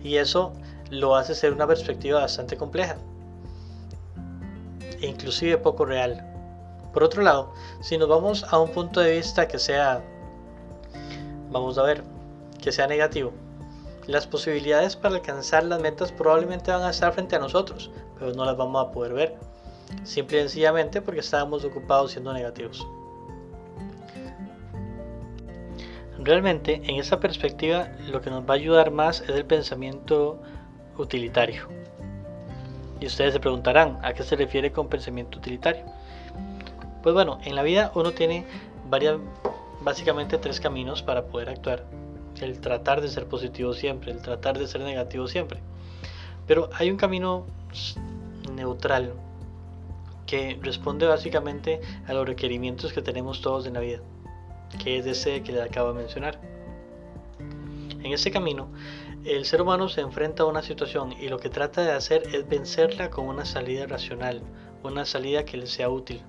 Y 0.02 0.16
eso 0.16 0.52
lo 0.90 1.16
hace 1.16 1.34
ser 1.34 1.52
una 1.52 1.66
perspectiva 1.66 2.20
bastante 2.20 2.56
compleja 2.56 2.96
e 5.00 5.06
inclusive 5.06 5.58
poco 5.58 5.84
real. 5.84 6.24
Por 6.92 7.02
otro 7.02 7.22
lado, 7.22 7.52
si 7.80 7.98
nos 7.98 8.08
vamos 8.08 8.44
a 8.50 8.58
un 8.58 8.70
punto 8.70 9.00
de 9.00 9.16
vista 9.16 9.46
que 9.46 9.58
sea, 9.58 10.02
vamos 11.50 11.78
a 11.78 11.82
ver, 11.82 12.02
que 12.62 12.72
sea 12.72 12.86
negativo, 12.86 13.32
las 14.06 14.26
posibilidades 14.26 14.96
para 14.96 15.16
alcanzar 15.16 15.64
las 15.64 15.80
metas 15.80 16.12
probablemente 16.12 16.70
van 16.70 16.82
a 16.82 16.90
estar 16.90 17.12
frente 17.12 17.36
a 17.36 17.38
nosotros, 17.38 17.90
pero 18.18 18.32
no 18.32 18.44
las 18.44 18.56
vamos 18.56 18.86
a 18.86 18.90
poder 18.90 19.12
ver, 19.12 19.36
simple 20.02 20.38
y 20.38 20.40
sencillamente 20.40 21.02
porque 21.02 21.20
estábamos 21.20 21.64
ocupados 21.64 22.12
siendo 22.12 22.32
negativos. 22.32 22.86
Realmente, 26.18 26.80
en 26.84 26.96
esa 26.96 27.20
perspectiva, 27.20 27.90
lo 28.10 28.20
que 28.20 28.30
nos 28.30 28.42
va 28.42 28.54
a 28.54 28.56
ayudar 28.56 28.90
más 28.90 29.20
es 29.20 29.30
el 29.30 29.44
pensamiento 29.44 30.40
utilitario. 30.96 31.77
Y 33.00 33.06
ustedes 33.06 33.32
se 33.32 33.40
preguntarán, 33.40 33.98
¿a 34.02 34.12
qué 34.12 34.22
se 34.22 34.36
refiere 34.36 34.72
con 34.72 34.88
pensamiento 34.88 35.38
utilitario? 35.38 35.84
Pues 37.02 37.14
bueno, 37.14 37.38
en 37.44 37.54
la 37.54 37.62
vida 37.62 37.92
uno 37.94 38.12
tiene 38.12 38.44
varias, 38.88 39.18
básicamente 39.82 40.38
tres 40.38 40.60
caminos 40.60 41.02
para 41.02 41.26
poder 41.26 41.48
actuar. 41.50 41.84
El 42.40 42.60
tratar 42.60 43.00
de 43.00 43.08
ser 43.08 43.26
positivo 43.26 43.72
siempre, 43.72 44.12
el 44.12 44.22
tratar 44.22 44.58
de 44.58 44.66
ser 44.66 44.80
negativo 44.80 45.26
siempre. 45.28 45.60
Pero 46.46 46.70
hay 46.74 46.90
un 46.90 46.96
camino 46.96 47.46
neutral 48.54 49.12
que 50.26 50.58
responde 50.62 51.06
básicamente 51.06 51.80
a 52.06 52.12
los 52.12 52.26
requerimientos 52.26 52.92
que 52.92 53.02
tenemos 53.02 53.40
todos 53.40 53.66
en 53.66 53.74
la 53.74 53.80
vida 53.80 54.00
que 54.76 54.98
es 54.98 55.06
ese 55.06 55.42
que 55.42 55.52
le 55.52 55.62
acabo 55.62 55.92
de 55.92 56.00
mencionar. 56.00 56.38
En 57.38 58.12
ese 58.12 58.30
camino, 58.30 58.68
el 59.24 59.44
ser 59.44 59.62
humano 59.62 59.88
se 59.88 60.00
enfrenta 60.00 60.42
a 60.42 60.46
una 60.46 60.62
situación 60.62 61.12
y 61.12 61.28
lo 61.28 61.38
que 61.38 61.50
trata 61.50 61.82
de 61.82 61.92
hacer 61.92 62.22
es 62.34 62.48
vencerla 62.48 63.10
con 63.10 63.26
una 63.26 63.44
salida 63.44 63.86
racional, 63.86 64.42
una 64.82 65.04
salida 65.04 65.44
que 65.44 65.56
le 65.56 65.66
sea 65.66 65.88
útil 65.88 66.22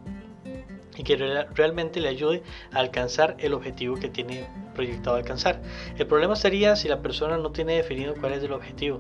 y 0.98 1.04
que 1.04 1.16
realmente 1.16 2.02
le 2.02 2.10
ayude 2.10 2.44
a 2.74 2.80
alcanzar 2.80 3.38
el 3.40 3.54
objetivo 3.54 3.96
que 3.96 4.10
tiene 4.10 4.50
proyectado 4.76 5.16
alcanzar. 5.16 5.62
El 5.98 6.08
problema 6.08 6.36
sería 6.36 6.76
si 6.76 6.90
la 6.90 7.02
persona 7.02 7.38
no 7.38 7.52
tiene 7.52 7.76
definido 7.76 8.16
cuál 8.20 8.34
es 8.34 8.44
el 8.44 8.52
objetivo, 8.52 9.00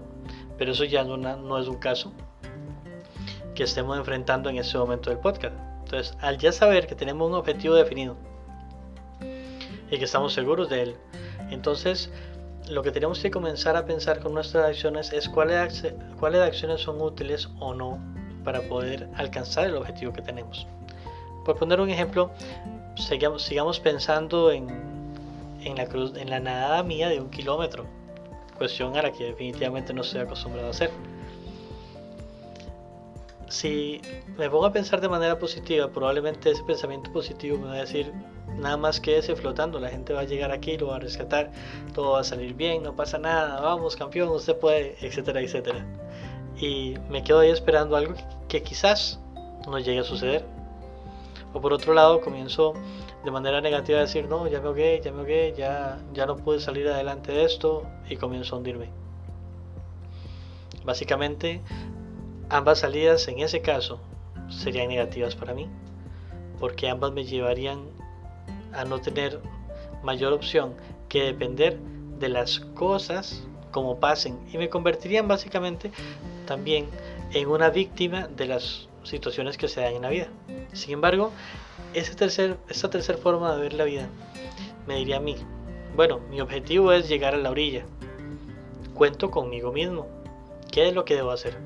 pero 0.58 0.72
eso 0.72 0.86
ya 0.86 1.04
no, 1.04 1.58
es 1.58 1.68
un 1.68 1.78
caso 1.78 2.14
que 3.54 3.64
estemos 3.64 3.98
enfrentando 3.98 4.50
en 4.50 4.58
este 4.58 4.78
momento 4.78 5.10
del 5.10 5.20
podcast. 5.20 5.56
Entonces, 5.84 6.16
al 6.22 6.38
ya 6.38 6.52
saber 6.52 6.88
que 6.88 6.96
tenemos 6.96 7.28
un 7.28 7.36
objetivo 7.36 7.76
definido, 7.76 8.16
y 9.92 9.98
que 9.98 10.06
estamos 10.06 10.34
seguros 10.34 10.70
de 10.70 10.84
él. 10.84 10.96
Entonces, 11.50 12.12
lo 12.70 12.84
que 12.84 12.92
tenemos 12.92 13.20
que 13.20 13.32
comenzar 13.32 13.76
a 13.76 13.86
pensar 13.86 14.20
con 14.20 14.34
nuestras 14.34 14.66
acciones 14.66 15.12
es 15.12 15.28
cuáles, 15.28 15.84
cuáles 16.20 16.42
acciones 16.42 16.82
son 16.82 17.02
útiles 17.02 17.50
o 17.60 17.74
no 17.74 18.00
para 18.44 18.62
poder 18.62 19.10
alcanzar 19.16 19.66
el 19.66 19.76
objetivo 19.76 20.14
que 20.14 20.22
tenemos. 20.22 20.68
Por 21.46 21.58
poner 21.58 21.82
un 21.82 21.90
ejemplo, 21.90 22.32
sigamos, 22.96 23.44
sigamos 23.44 23.80
pensando 23.80 24.52
en, 24.52 24.68
en, 25.64 25.76
la 25.76 25.88
cruz, 25.88 26.16
en 26.16 26.30
la 26.30 26.40
nadada 26.40 26.84
mía 26.84 27.10
de 27.10 27.20
un 27.20 27.30
kilómetro, 27.30 27.86
cuestión 28.58 28.96
a 28.98 29.02
la 29.02 29.12
que 29.12 29.26
definitivamente 29.26 29.94
no 29.94 30.02
estoy 30.02 30.22
acostumbrado 30.22 30.68
a 30.68 30.72
hacer. 30.72 30.92
Si 33.50 34.00
me 34.38 34.48
pongo 34.48 34.66
a 34.66 34.72
pensar 34.72 35.02
de 35.02 35.10
manera 35.10 35.40
positiva, 35.40 35.88
probablemente 35.90 36.52
ese 36.52 36.64
pensamiento 36.64 37.12
positivo 37.12 37.58
me 37.58 37.68
va 37.68 37.74
a 37.74 37.80
decir, 37.80 38.14
nada 38.60 38.78
más 38.78 39.00
que 39.00 39.18
ese 39.18 39.36
flotando, 39.36 39.80
la 39.80 39.90
gente 39.90 40.14
va 40.14 40.22
a 40.22 40.24
llegar 40.26 40.52
aquí, 40.52 40.78
lo 40.78 40.88
va 40.88 40.98
a 40.98 41.00
rescatar, 41.00 41.52
todo 41.96 42.12
va 42.12 42.20
a 42.20 42.24
salir 42.24 42.54
bien, 42.54 42.84
no 42.84 42.96
pasa 42.96 43.18
nada, 43.18 43.60
vamos 43.60 43.96
campeón, 43.96 44.30
usted 44.30 44.56
puede, 44.56 44.96
etcétera, 45.02 45.42
etcétera. 45.42 45.84
Y 46.60 46.94
me 47.10 47.24
quedo 47.24 47.40
ahí 47.40 47.50
esperando 47.50 47.96
algo 47.96 48.14
que, 48.48 48.62
quizás 48.62 49.20
no 49.66 49.80
llegue 49.80 50.00
a 50.00 50.04
suceder. 50.04 50.46
O 51.52 51.60
por 51.60 51.74
otro 51.74 51.96
lado, 51.96 52.22
comienzo 52.22 52.74
de 53.26 53.32
manera 53.32 53.62
negativa 53.62 53.98
a 53.98 54.02
decir, 54.02 54.28
no, 54.28 54.48
ya 54.48 54.62
me 54.62 54.68
ahogué, 54.68 55.02
ya 55.04 55.12
me 55.12 55.20
ahogué, 55.22 55.56
ya, 55.58 55.98
ya 56.14 56.28
no 56.28 56.36
pude 56.36 56.60
salir 56.60 56.88
adelante 56.88 57.32
de 57.32 57.46
esto 57.46 57.84
y 58.08 58.16
comienzo 58.18 58.56
a 58.56 58.58
hundirme. 58.60 58.90
Básicamente, 60.84 61.62
ambas 62.50 62.80
salidas 62.80 63.28
en 63.28 63.40
ese 63.40 63.62
caso 63.62 64.00
serían 64.50 64.90
negativas 64.90 65.36
para 65.36 65.54
mí, 65.54 65.68
porque 66.60 66.90
ambas 66.90 67.12
me 67.12 67.24
llevarían 67.24 67.82
a 68.74 68.84
no 68.86 69.00
tener 69.00 69.40
mayor 70.04 70.34
opción 70.34 70.74
que 71.08 71.24
depender 71.24 71.80
de 72.20 72.30
las 72.30 72.60
cosas 72.60 73.44
como 73.72 74.00
pasen 74.00 74.40
y 74.52 74.58
me 74.58 74.70
convertirían 74.70 75.28
básicamente 75.28 75.92
también 76.46 76.88
en 77.34 77.48
una 77.48 77.70
víctima 77.70 78.28
de 78.28 78.48
las 78.48 78.88
situaciones 79.04 79.58
que 79.58 79.68
se 79.68 79.82
dan 79.82 79.96
en 79.96 80.02
la 80.02 80.10
vida. 80.10 80.28
Sin 80.74 80.94
embargo, 80.94 81.32
tercer, 82.18 82.58
esta 82.68 82.90
tercera 82.90 83.18
forma 83.18 83.56
de 83.56 83.62
ver 83.62 83.74
la 83.74 83.84
vida 83.84 84.08
me 84.88 84.96
diría 84.96 85.18
a 85.18 85.20
mí, 85.20 85.36
bueno, 85.96 86.20
mi 86.30 86.42
objetivo 86.42 86.92
es 86.92 87.08
llegar 87.08 87.34
a 87.34 87.38
la 87.38 87.52
orilla. 87.52 87.86
Cuento 88.94 89.30
conmigo 89.32 89.72
mismo. 89.72 90.08
¿Qué 90.72 90.88
es 90.88 90.94
lo 90.94 91.06
que 91.06 91.16
debo 91.16 91.32
hacer? 91.32 91.58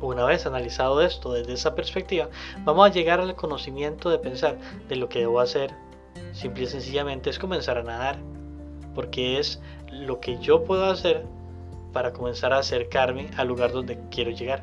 Una 0.00 0.24
vez 0.24 0.46
analizado 0.46 1.00
esto 1.02 1.32
desde 1.32 1.54
esa 1.54 1.74
perspectiva, 1.74 2.28
vamos 2.64 2.86
a 2.86 2.92
llegar 2.92 3.20
al 3.20 3.34
conocimiento 3.34 4.10
de 4.10 4.18
pensar 4.18 4.58
de 4.88 4.96
lo 4.96 5.08
que 5.08 5.20
debo 5.20 5.40
hacer. 5.40 5.74
Simple 6.32 6.64
y 6.64 6.66
sencillamente 6.66 7.30
es 7.30 7.38
comenzar 7.38 7.78
a 7.78 7.82
nadar, 7.82 8.18
porque 8.94 9.38
es 9.38 9.60
lo 9.90 10.20
que 10.20 10.38
yo 10.38 10.64
puedo 10.64 10.84
hacer 10.84 11.24
para 11.92 12.12
comenzar 12.12 12.52
a 12.52 12.58
acercarme 12.58 13.28
al 13.36 13.48
lugar 13.48 13.72
donde 13.72 13.98
quiero 14.10 14.30
llegar. 14.30 14.62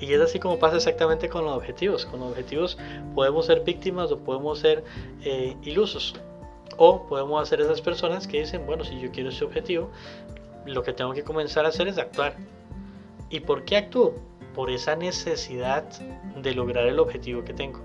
Y 0.00 0.12
es 0.12 0.20
así 0.20 0.38
como 0.38 0.58
pasa 0.58 0.76
exactamente 0.76 1.28
con 1.28 1.44
los 1.44 1.56
objetivos. 1.56 2.04
Con 2.06 2.20
los 2.20 2.30
objetivos 2.30 2.76
podemos 3.14 3.46
ser 3.46 3.60
víctimas 3.60 4.10
o 4.12 4.18
podemos 4.18 4.58
ser 4.58 4.84
eh, 5.22 5.56
ilusos. 5.62 6.14
O 6.76 7.06
podemos 7.06 7.48
ser 7.48 7.60
esas 7.60 7.80
personas 7.80 8.26
que 8.26 8.40
dicen, 8.40 8.66
bueno, 8.66 8.84
si 8.84 9.00
yo 9.00 9.10
quiero 9.10 9.30
ese 9.30 9.44
objetivo, 9.44 9.90
lo 10.66 10.82
que 10.82 10.92
tengo 10.92 11.12
que 11.12 11.22
comenzar 11.22 11.64
a 11.64 11.68
hacer 11.68 11.88
es 11.88 11.96
actuar. 11.96 12.36
¿Y 13.30 13.40
por 13.40 13.64
qué 13.64 13.76
actúo? 13.76 14.14
Por 14.54 14.70
esa 14.70 14.96
necesidad 14.96 15.84
de 16.40 16.54
lograr 16.54 16.86
el 16.86 16.98
objetivo 16.98 17.44
que 17.44 17.52
tengo. 17.52 17.80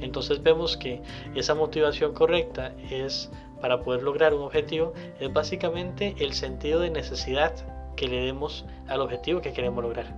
Entonces 0.00 0.42
vemos 0.42 0.76
que 0.76 1.02
esa 1.34 1.54
motivación 1.54 2.14
correcta 2.14 2.74
es 2.90 3.30
para 3.60 3.80
poder 3.80 4.02
lograr 4.02 4.34
un 4.34 4.42
objetivo, 4.42 4.92
es 5.18 5.32
básicamente 5.32 6.14
el 6.18 6.32
sentido 6.32 6.80
de 6.80 6.90
necesidad 6.90 7.52
que 7.96 8.06
le 8.06 8.24
demos 8.24 8.64
al 8.86 9.00
objetivo 9.00 9.40
que 9.40 9.52
queremos 9.52 9.82
lograr. 9.82 10.14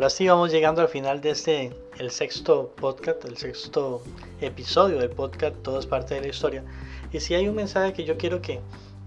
Ahora 0.00 0.08
sí 0.08 0.26
vamos 0.26 0.50
llegando 0.50 0.80
al 0.80 0.88
final 0.88 1.20
de 1.20 1.28
este, 1.28 1.76
el 1.98 2.10
sexto 2.10 2.72
podcast, 2.76 3.22
el 3.26 3.36
sexto 3.36 4.00
episodio 4.40 4.98
del 4.98 5.10
podcast, 5.10 5.54
todo 5.56 5.78
es 5.78 5.84
parte 5.84 6.14
de 6.14 6.22
la 6.22 6.28
historia. 6.28 6.64
Y 7.12 7.20
si 7.20 7.34
hay 7.34 7.48
un 7.48 7.54
mensaje 7.54 7.92
que 7.92 8.04
yo 8.04 8.16
quiero 8.16 8.40
que, 8.40 8.60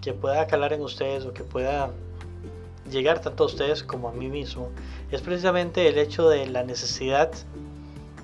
que 0.04 0.14
pueda 0.14 0.46
calar 0.46 0.72
en 0.72 0.82
ustedes 0.82 1.26
o 1.26 1.34
que 1.34 1.44
pueda 1.44 1.90
llegar 2.92 3.22
tanto 3.22 3.42
a 3.42 3.48
ustedes 3.48 3.82
como 3.82 4.08
a 4.08 4.12
mí 4.12 4.28
mismo, 4.28 4.70
es 5.10 5.22
precisamente 5.22 5.88
el 5.88 5.98
hecho 5.98 6.30
de 6.30 6.46
la 6.46 6.62
necesidad 6.62 7.32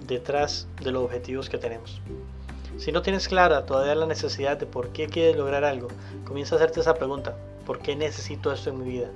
detrás 0.06 0.68
de 0.80 0.92
los 0.92 1.06
objetivos 1.06 1.50
que 1.50 1.58
tenemos. 1.58 2.00
Si 2.78 2.92
no 2.92 3.02
tienes 3.02 3.28
clara 3.28 3.66
todavía 3.66 3.96
la 3.96 4.06
necesidad 4.06 4.58
de 4.58 4.68
por 4.68 4.90
qué 4.90 5.08
quieres 5.08 5.36
lograr 5.36 5.64
algo, 5.64 5.88
comienza 6.24 6.54
a 6.54 6.60
hacerte 6.60 6.82
esa 6.82 6.94
pregunta, 6.94 7.36
¿por 7.66 7.80
qué 7.80 7.96
necesito 7.96 8.54
esto 8.54 8.70
en 8.70 8.78
mi 8.78 8.88
vida? 8.88 9.08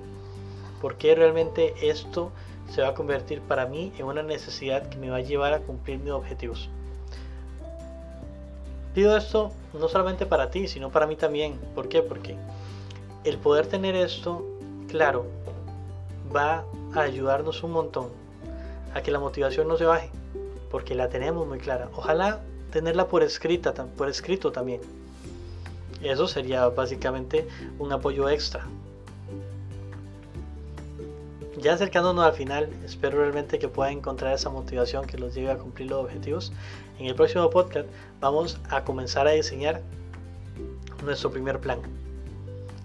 ¿Por 0.82 0.98
qué 0.98 1.13
realmente 1.13 1.76
esto 1.88 2.32
se 2.69 2.82
va 2.82 2.89
a 2.89 2.93
convertir 2.93 3.41
para 3.41 3.65
mí 3.65 3.91
en 3.97 4.06
una 4.06 4.23
necesidad 4.23 4.88
que 4.89 4.97
me 4.97 5.10
va 5.10 5.17
a 5.17 5.21
llevar 5.21 5.54
a 5.54 5.60
cumplir 5.60 5.99
mis 5.99 6.12
objetivos. 6.12 6.69
Pido 8.93 9.17
esto 9.17 9.52
no 9.73 9.88
solamente 9.88 10.26
para 10.26 10.52
ti, 10.52 10.67
sino 10.67 10.91
para 10.91 11.08
mí 11.08 11.15
también. 11.15 11.60
¿Por 11.73 11.89
qué? 11.89 12.02
Porque 12.02 12.36
el 13.23 13.38
poder 13.38 13.67
tener 13.67 13.95
esto 13.95 14.45
claro 14.88 15.26
va 16.36 16.63
a 16.93 17.02
ayudarnos 17.02 17.63
un 17.63 17.71
montón 17.71 18.10
a 18.93 19.02
que 19.02 19.12
la 19.12 19.19
motivación 19.19 19.67
no 19.67 19.78
se 19.78 19.86
baje, 19.86 20.10
porque 20.69 20.93
la 20.93 21.10
tenemos 21.10 21.47
muy 21.47 21.58
clara. 21.58 21.89
Ojalá 21.95 22.41
tenerla 22.71 23.08
por 23.08 23.23
escrita, 23.23 23.73
por 23.73 24.10
escrito 24.10 24.52
también. 24.52 24.82
Eso 26.02 26.28
sería 26.28 26.67
básicamente 26.67 27.47
un 27.80 27.91
apoyo 27.91 28.30
extra 28.30 28.67
ya 31.63 31.73
acercándonos 31.73 32.26
al 32.26 32.34
final, 32.34 32.69
espero 32.84 33.19
realmente 33.19 33.58
que 33.58 33.69
puedan 33.69 33.93
encontrar 33.93 34.34
esa 34.34 34.49
motivación 34.49 35.08
que 35.08 35.17
los 35.17 35.34
lleve 35.34 35.49
a 35.49 35.58
cumplir 35.58 35.89
los 35.89 36.04
objetivos. 36.04 36.52
En 36.99 37.06
el 37.06 37.15
próximo 37.15 37.49
podcast 37.49 37.88
vamos 38.19 38.60
a 38.69 38.84
comenzar 38.84 39.28
a 39.28 39.32
diseñar 39.32 39.82
nuestro 41.06 41.32
primer 41.32 41.60
plan. 41.60 41.80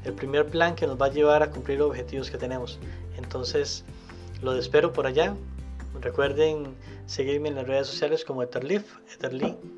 El 0.04 0.12
primer 0.12 0.46
plan 0.46 0.76
que 0.76 0.86
nos 0.86 1.00
va 1.00 1.06
a 1.06 1.10
llevar 1.10 1.42
a 1.42 1.50
cumplir 1.50 1.80
los 1.80 1.90
objetivos 1.90 2.30
que 2.30 2.38
tenemos. 2.38 2.78
Entonces, 3.16 3.84
los 4.42 4.56
espero 4.56 4.92
por 4.92 5.06
allá. 5.06 5.34
Recuerden 6.00 6.76
seguirme 7.06 7.48
en 7.48 7.56
las 7.56 7.66
redes 7.66 7.88
sociales 7.88 8.24
como 8.24 8.44
Etherleaf, 8.44 8.84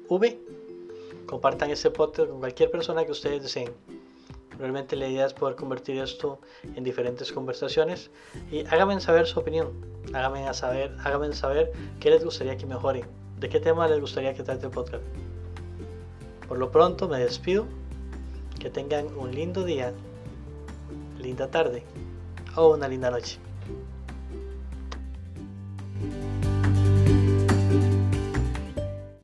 V. 0.09 0.39
Compartan 1.25 1.71
este 1.71 1.91
podcast 1.91 2.29
con 2.29 2.41
cualquier 2.41 2.71
persona 2.71 3.07
que 3.07 3.13
ustedes 3.13 3.43
deseen. 3.43 3.73
Realmente 4.61 4.95
la 4.95 5.09
idea 5.09 5.25
es 5.25 5.33
poder 5.33 5.57
convertir 5.57 5.99
esto 5.99 6.39
en 6.77 6.85
diferentes 6.85 7.33
conversaciones 7.33 8.11
y 8.53 8.61
háganme 8.67 9.01
saber 9.01 9.27
su 9.27 9.41
opinión. 9.41 9.73
Háganme 10.13 10.53
saber, 10.53 10.95
háganme 11.03 11.33
saber 11.33 11.73
qué 11.99 12.11
les 12.11 12.23
gustaría 12.23 12.59
que 12.59 12.67
mejore, 12.67 13.05
de 13.39 13.49
qué 13.49 13.59
tema 13.59 13.89
les 13.89 14.01
gustaría 14.01 14.35
que 14.35 14.43
trate 14.43 14.67
el 14.67 14.73
podcast. 14.73 15.03
Por 16.47 16.59
lo 16.59 16.71
pronto 16.71 17.09
me 17.09 17.19
despido. 17.19 17.67
Que 18.59 18.69
tengan 18.69 19.07
un 19.17 19.35
lindo 19.35 19.65
día, 19.65 19.95
linda 21.19 21.51
tarde 21.51 21.83
o 22.57 22.75
una 22.75 22.89
linda 22.89 23.11
noche. 23.11 23.39